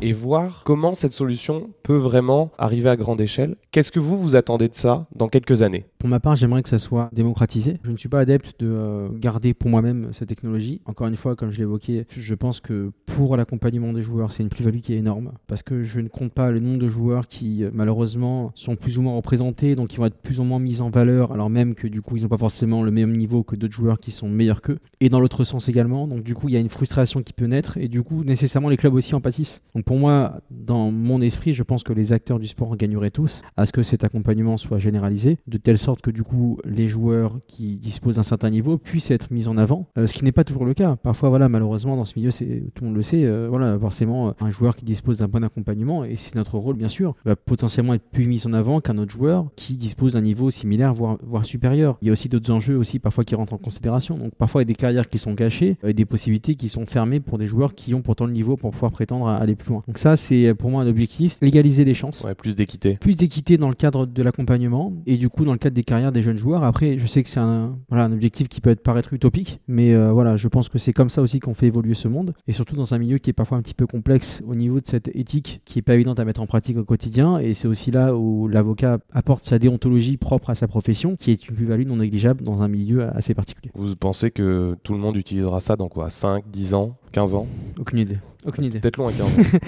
et 0.00 0.12
voir 0.12 0.62
comment 0.64 0.94
cette 0.94 1.12
solution 1.12 1.70
peut 1.82 1.96
vraiment 1.96 2.50
arriver 2.58 2.90
à 2.90 2.96
grande 2.96 3.20
échelle. 3.20 3.56
Qu'est-ce 3.70 3.92
que 3.92 4.00
vous 4.00 4.18
vous 4.18 4.36
attendez 4.36 4.68
de 4.68 4.74
ça 4.74 5.06
dans 5.14 5.28
quelques 5.28 5.62
années? 5.62 5.84
Pour 5.98 6.08
ma 6.08 6.20
part, 6.20 6.36
j'aimerais 6.36 6.62
que 6.62 6.68
ça 6.68 6.78
soit 6.78 7.08
démocratisé. 7.12 7.78
Je 7.82 7.90
ne 7.90 7.96
suis 7.96 8.08
pas 8.08 8.20
adepte 8.20 8.60
de 8.60 8.66
euh, 8.66 9.08
garder 9.10 9.54
pour 9.54 9.70
moi-même 9.70 10.10
cette 10.12 10.28
technologie. 10.28 10.82
Encore 10.84 11.06
une 11.06 11.16
fois, 11.16 11.34
comme 11.34 11.50
je 11.50 11.58
l'évoquais, 11.58 12.06
je 12.10 12.34
pense 12.34 12.60
que 12.60 12.92
pour 13.06 13.36
l'accompagnement 13.36 13.92
des 13.92 14.02
joueurs, 14.02 14.32
c'est 14.32 14.42
une 14.42 14.50
plus-value 14.50 14.80
qui 14.80 14.92
est 14.92 14.98
énorme 14.98 15.32
parce 15.46 15.62
que 15.62 15.82
je 15.82 16.00
ne 16.00 16.08
compte 16.08 16.32
pas 16.32 16.50
le 16.50 16.60
nombre 16.60 16.78
de 16.78 16.88
joueurs 16.88 17.26
qui 17.26 17.64
euh, 17.64 17.70
malheureusement 17.72 18.52
sont 18.54 18.76
plus 18.76 18.98
ou 18.98 19.02
moins 19.02 19.16
représentés, 19.16 19.74
donc 19.74 19.94
ils 19.94 19.96
vont 19.96 20.06
être 20.06 20.16
plus 20.16 20.40
ou 20.40 20.44
moins 20.44 20.58
mis 20.58 20.80
en 20.80 20.90
valeur, 20.90 21.32
alors 21.32 21.48
même 21.48 21.74
que 21.74 21.88
du 21.88 22.02
coup 22.02 22.16
ils 22.16 22.22
n'ont 22.22 22.28
pas 22.28 22.38
forcément 22.38 22.82
le 22.82 22.90
même 22.90 23.16
niveau 23.16 23.42
que 23.42 23.56
d'autres 23.56 23.74
joueurs 23.74 23.98
qui 23.98 24.10
sont 24.10 24.28
meilleurs 24.28 24.60
qu'eux. 24.60 24.78
Et 25.00 25.08
dans 25.08 25.20
l'autre 25.20 25.44
sens 25.44 25.68
également, 25.68 26.06
donc 26.06 26.22
du 26.22 26.34
coup 26.34 26.48
il 26.48 26.54
y 26.54 26.56
a 26.56 26.60
une 26.60 26.68
frustration 26.68 27.22
qui 27.22 27.32
peut 27.32 27.46
naître 27.46 27.78
et 27.78 27.88
du 27.88 28.02
coup 28.02 28.24
nécessairement 28.24 28.68
les 28.68 28.76
clubs 28.76 28.94
aussi 28.94 29.14
en 29.14 29.20
pâtissent. 29.20 29.62
Moi, 29.98 30.40
dans 30.50 30.90
mon 30.90 31.20
esprit, 31.20 31.54
je 31.54 31.62
pense 31.62 31.82
que 31.82 31.92
les 31.92 32.12
acteurs 32.12 32.38
du 32.38 32.46
sport 32.46 32.76
gagneraient 32.76 33.10
tous 33.10 33.42
à 33.56 33.66
ce 33.66 33.72
que 33.72 33.82
cet 33.82 34.04
accompagnement 34.04 34.56
soit 34.56 34.78
généralisé, 34.78 35.38
de 35.46 35.58
telle 35.58 35.78
sorte 35.78 36.00
que 36.00 36.10
du 36.10 36.22
coup, 36.22 36.58
les 36.64 36.88
joueurs 36.88 37.38
qui 37.46 37.76
disposent 37.76 38.16
d'un 38.16 38.22
certain 38.22 38.50
niveau 38.50 38.78
puissent 38.78 39.10
être 39.10 39.30
mis 39.32 39.48
en 39.48 39.56
avant, 39.56 39.88
euh, 39.98 40.06
ce 40.06 40.14
qui 40.14 40.24
n'est 40.24 40.32
pas 40.32 40.44
toujours 40.44 40.64
le 40.64 40.74
cas. 40.74 40.96
Parfois, 40.96 41.28
voilà, 41.28 41.48
malheureusement, 41.48 41.96
dans 41.96 42.04
ce 42.04 42.18
milieu, 42.18 42.30
tout 42.30 42.84
le 42.84 42.86
monde 42.86 42.96
le 42.96 43.02
sait, 43.02 43.24
euh, 43.24 43.48
voilà, 43.48 43.78
forcément, 43.78 44.34
un 44.40 44.50
joueur 44.50 44.76
qui 44.76 44.84
dispose 44.84 45.18
d'un 45.18 45.28
bon 45.28 45.44
accompagnement, 45.44 46.04
et 46.04 46.16
c'est 46.16 46.34
notre 46.34 46.58
rôle, 46.58 46.76
bien 46.76 46.88
sûr, 46.88 47.14
va 47.24 47.36
potentiellement 47.36 47.94
être 47.94 48.08
plus 48.10 48.26
mis 48.26 48.46
en 48.46 48.52
avant 48.52 48.80
qu'un 48.80 48.98
autre 48.98 49.12
joueur 49.12 49.46
qui 49.56 49.76
dispose 49.76 50.14
d'un 50.14 50.20
niveau 50.20 50.50
similaire, 50.50 50.94
voire, 50.94 51.18
voire 51.22 51.44
supérieur. 51.44 51.98
Il 52.02 52.06
y 52.06 52.08
a 52.10 52.12
aussi 52.12 52.28
d'autres 52.28 52.52
enjeux 52.52 52.76
aussi, 52.76 52.98
parfois, 52.98 53.24
qui 53.24 53.34
rentrent 53.34 53.54
en 53.54 53.58
considération. 53.58 54.18
Donc, 54.18 54.34
parfois, 54.34 54.62
il 54.62 54.64
y 54.64 54.68
a 54.68 54.72
des 54.72 54.74
carrières 54.74 55.08
qui 55.08 55.18
sont 55.18 55.34
cachées, 55.34 55.76
et 55.84 55.92
des 55.92 56.04
possibilités 56.04 56.54
qui 56.54 56.68
sont 56.68 56.86
fermées 56.86 57.20
pour 57.20 57.38
des 57.38 57.46
joueurs 57.46 57.74
qui 57.74 57.94
ont 57.94 58.02
pourtant 58.02 58.26
le 58.26 58.32
niveau 58.32 58.56
pour 58.56 58.70
pouvoir 58.70 58.92
prétendre 58.92 59.26
à 59.28 59.36
aller 59.36 59.54
plus 59.54 59.70
loin. 59.70 59.73
Donc 59.86 59.98
ça, 59.98 60.16
c'est 60.16 60.54
pour 60.54 60.70
moi 60.70 60.82
un 60.82 60.86
objectif, 60.86 61.38
légaliser 61.40 61.84
les 61.84 61.94
chances. 61.94 62.22
Ouais, 62.22 62.34
plus 62.34 62.56
d'équité. 62.56 62.96
Plus 63.00 63.16
d'équité 63.16 63.56
dans 63.56 63.68
le 63.68 63.74
cadre 63.74 64.06
de 64.06 64.22
l'accompagnement 64.22 64.92
et 65.06 65.16
du 65.16 65.28
coup 65.28 65.44
dans 65.44 65.52
le 65.52 65.58
cadre 65.58 65.74
des 65.74 65.84
carrières 65.84 66.12
des 66.12 66.22
jeunes 66.22 66.38
joueurs. 66.38 66.64
Après, 66.64 66.98
je 66.98 67.06
sais 67.06 67.22
que 67.22 67.28
c'est 67.28 67.40
un, 67.40 67.76
voilà, 67.88 68.04
un 68.04 68.12
objectif 68.12 68.48
qui 68.48 68.60
peut 68.60 68.70
être 68.70 68.82
paraître 68.82 69.12
utopique, 69.12 69.60
mais 69.68 69.94
euh, 69.94 70.12
voilà, 70.12 70.36
je 70.36 70.48
pense 70.48 70.68
que 70.68 70.78
c'est 70.78 70.92
comme 70.92 71.08
ça 71.08 71.22
aussi 71.22 71.40
qu'on 71.40 71.54
fait 71.54 71.66
évoluer 71.66 71.94
ce 71.94 72.08
monde 72.08 72.34
et 72.46 72.52
surtout 72.52 72.76
dans 72.76 72.94
un 72.94 72.98
milieu 72.98 73.18
qui 73.18 73.30
est 73.30 73.34
parfois 73.34 73.58
un 73.58 73.62
petit 73.62 73.74
peu 73.74 73.86
complexe 73.86 74.42
au 74.46 74.54
niveau 74.54 74.80
de 74.80 74.86
cette 74.86 75.08
éthique 75.14 75.60
qui 75.64 75.78
est 75.78 75.82
pas 75.82 75.94
évidente 75.94 76.20
à 76.20 76.24
mettre 76.24 76.40
en 76.40 76.46
pratique 76.46 76.76
au 76.78 76.84
quotidien 76.84 77.38
et 77.38 77.54
c'est 77.54 77.68
aussi 77.68 77.90
là 77.90 78.14
où 78.14 78.48
l'avocat 78.48 78.98
apporte 79.12 79.44
sa 79.44 79.58
déontologie 79.58 80.16
propre 80.16 80.50
à 80.50 80.54
sa 80.54 80.68
profession 80.68 81.16
qui 81.16 81.30
est 81.30 81.48
une 81.48 81.54
plus-value 81.54 81.86
non 81.86 81.96
négligeable 81.96 82.42
dans 82.42 82.62
un 82.62 82.68
milieu 82.68 83.08
assez 83.16 83.34
particulier. 83.34 83.70
Vous 83.74 83.96
pensez 83.96 84.30
que 84.30 84.76
tout 84.82 84.92
le 84.92 84.98
monde 84.98 85.16
utilisera 85.16 85.60
ça 85.60 85.76
dans 85.76 85.88
quoi? 85.88 86.10
5, 86.10 86.44
10 86.50 86.74
ans? 86.74 86.96
15 87.14 87.34
ans 87.36 87.46
Aucune 87.78 87.98
idée. 88.00 88.18
Aucune 88.44 88.64
idée. 88.64 88.80
Peut-être 88.80 88.96
loin 88.96 89.12
15 89.12 89.20
ans. 89.26 89.30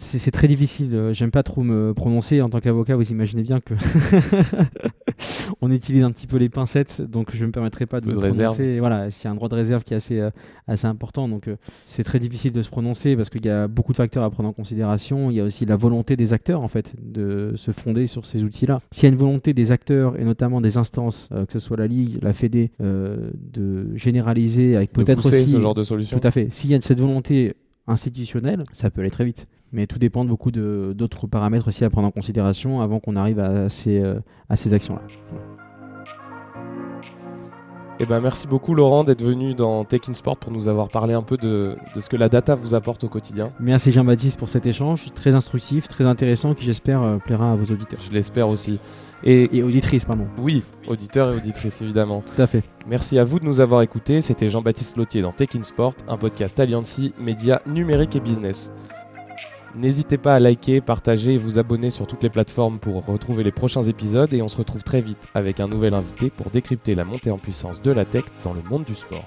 c'est 0.00 0.30
très 0.30 0.48
difficile. 0.48 0.94
Euh, 0.94 1.12
j'aime 1.12 1.30
pas 1.30 1.42
trop 1.42 1.62
me 1.62 1.92
prononcer 1.92 2.40
en 2.40 2.48
tant 2.48 2.60
qu'avocat. 2.60 2.96
Vous 2.96 3.10
imaginez 3.10 3.42
bien 3.42 3.60
que 3.60 3.74
on 5.60 5.70
utilise 5.70 6.04
un 6.04 6.12
petit 6.12 6.26
peu 6.26 6.36
les 6.36 6.48
pincettes, 6.48 7.02
donc 7.02 7.34
je 7.34 7.44
me 7.44 7.50
permettrai 7.50 7.86
pas 7.86 8.00
de 8.00 8.06
me 8.06 8.14
prononcer. 8.14 8.46
Réserve. 8.46 8.78
Voilà, 8.78 9.10
c'est 9.10 9.28
un 9.28 9.34
droit 9.34 9.48
de 9.48 9.56
réserve 9.56 9.82
qui 9.84 9.94
est 9.94 9.96
assez 9.96 10.20
euh, 10.20 10.30
assez 10.66 10.86
important, 10.86 11.28
donc 11.28 11.48
euh, 11.48 11.56
c'est 11.82 12.04
très 12.04 12.20
difficile 12.20 12.52
de 12.52 12.62
se 12.62 12.68
prononcer 12.68 13.16
parce 13.16 13.28
qu'il 13.28 13.44
y 13.44 13.50
a 13.50 13.66
beaucoup 13.66 13.92
de 13.92 13.96
facteurs 13.96 14.22
à 14.22 14.30
prendre 14.30 14.48
en 14.48 14.52
considération. 14.52 15.30
Il 15.30 15.36
y 15.36 15.40
a 15.40 15.44
aussi 15.44 15.66
la 15.66 15.76
volonté 15.76 16.16
des 16.16 16.32
acteurs 16.32 16.62
en 16.62 16.68
fait 16.68 16.94
de 17.02 17.52
se 17.56 17.72
fonder 17.72 18.06
sur 18.06 18.24
ces 18.24 18.44
outils-là. 18.44 18.80
S'il 18.92 19.04
y 19.04 19.06
a 19.06 19.10
une 19.10 19.18
volonté 19.18 19.52
des 19.52 19.72
acteurs 19.72 20.18
et 20.18 20.24
notamment 20.24 20.60
des 20.60 20.76
instances, 20.76 21.28
que 21.30 21.52
ce 21.52 21.58
soit 21.58 21.76
la 21.76 21.86
ligue, 21.86 22.18
la 22.22 22.32
Fédé, 22.32 22.70
de 22.80 23.96
généraliser 23.96 24.76
avec 24.76 24.92
peut-être 24.92 25.26
aussi 25.26 25.50
ce 25.50 25.60
genre 25.60 25.74
de 25.74 25.82
solution. 25.82 26.18
Tout 26.18 26.26
à 26.26 26.30
fait. 26.30 26.52
S'il 26.52 26.70
y 26.70 26.74
a 26.74 26.80
cette 26.80 27.00
volonté 27.00 27.54
institutionnelle, 27.88 28.62
ça 28.72 28.90
peut 28.90 29.00
aller 29.00 29.10
très 29.10 29.24
vite. 29.24 29.46
Mais 29.72 29.86
tout 29.86 29.98
dépend 29.98 30.24
de 30.24 30.30
beaucoup 30.30 30.50
d'autres 30.50 31.26
paramètres 31.26 31.68
aussi 31.68 31.84
à 31.84 31.90
prendre 31.90 32.08
en 32.08 32.10
considération 32.10 32.80
avant 32.80 33.00
qu'on 33.00 33.16
arrive 33.16 33.38
à 33.38 33.68
ces, 33.68 33.98
euh, 33.98 34.20
à 34.48 34.56
ces 34.56 34.72
actions-là. 34.72 35.02
Eh 38.00 38.06
ben, 38.06 38.20
merci 38.20 38.46
beaucoup 38.46 38.76
Laurent 38.76 39.02
d'être 39.02 39.22
venu 39.22 39.54
dans 39.54 39.84
Tech 39.84 40.02
in 40.08 40.14
Sport 40.14 40.36
pour 40.36 40.52
nous 40.52 40.68
avoir 40.68 40.88
parlé 40.88 41.14
un 41.14 41.22
peu 41.22 41.36
de, 41.36 41.76
de 41.96 42.00
ce 42.00 42.08
que 42.08 42.16
la 42.16 42.28
data 42.28 42.54
vous 42.54 42.74
apporte 42.74 43.02
au 43.02 43.08
quotidien. 43.08 43.50
Merci 43.58 43.90
Jean-Baptiste 43.90 44.38
pour 44.38 44.48
cet 44.48 44.66
échange 44.66 45.12
très 45.16 45.34
instructif, 45.34 45.88
très 45.88 46.04
intéressant 46.04 46.54
qui 46.54 46.64
j'espère 46.64 47.02
euh, 47.02 47.16
plaira 47.16 47.50
à 47.50 47.56
vos 47.56 47.72
auditeurs. 47.72 47.98
Je 48.08 48.14
l'espère 48.14 48.48
aussi. 48.48 48.78
Et, 49.24 49.58
et, 49.58 49.64
auditrices, 49.64 50.04
pardon. 50.04 50.28
Oui, 50.38 50.62
auditeurs 50.86 51.32
et 51.32 51.36
auditrices 51.36 51.82
évidemment. 51.82 52.22
Tout 52.22 52.40
à 52.40 52.46
fait. 52.46 52.62
Merci 52.86 53.18
à 53.18 53.24
vous 53.24 53.40
de 53.40 53.44
nous 53.44 53.58
avoir 53.58 53.82
écoutés. 53.82 54.20
C'était 54.20 54.48
Jean-Baptiste 54.48 54.96
Lotier 54.96 55.20
dans 55.20 55.32
Tech 55.32 55.48
in 55.56 55.64
Sport, 55.64 55.94
un 56.06 56.16
podcast 56.16 56.60
Alliancy, 56.60 57.12
médias 57.18 57.58
numériques 57.66 58.14
et 58.14 58.20
business. 58.20 58.70
N'hésitez 59.78 60.18
pas 60.18 60.34
à 60.34 60.40
liker, 60.40 60.80
partager 60.80 61.34
et 61.34 61.38
vous 61.38 61.60
abonner 61.60 61.90
sur 61.90 62.08
toutes 62.08 62.24
les 62.24 62.30
plateformes 62.30 62.80
pour 62.80 63.06
retrouver 63.06 63.44
les 63.44 63.52
prochains 63.52 63.84
épisodes 63.84 64.34
et 64.34 64.42
on 64.42 64.48
se 64.48 64.56
retrouve 64.56 64.82
très 64.82 65.00
vite 65.00 65.28
avec 65.34 65.60
un 65.60 65.68
nouvel 65.68 65.94
invité 65.94 66.30
pour 66.30 66.50
décrypter 66.50 66.96
la 66.96 67.04
montée 67.04 67.30
en 67.30 67.36
puissance 67.36 67.80
de 67.80 67.92
la 67.92 68.04
tech 68.04 68.24
dans 68.42 68.54
le 68.54 68.62
monde 68.68 68.82
du 68.82 68.96
sport. 68.96 69.24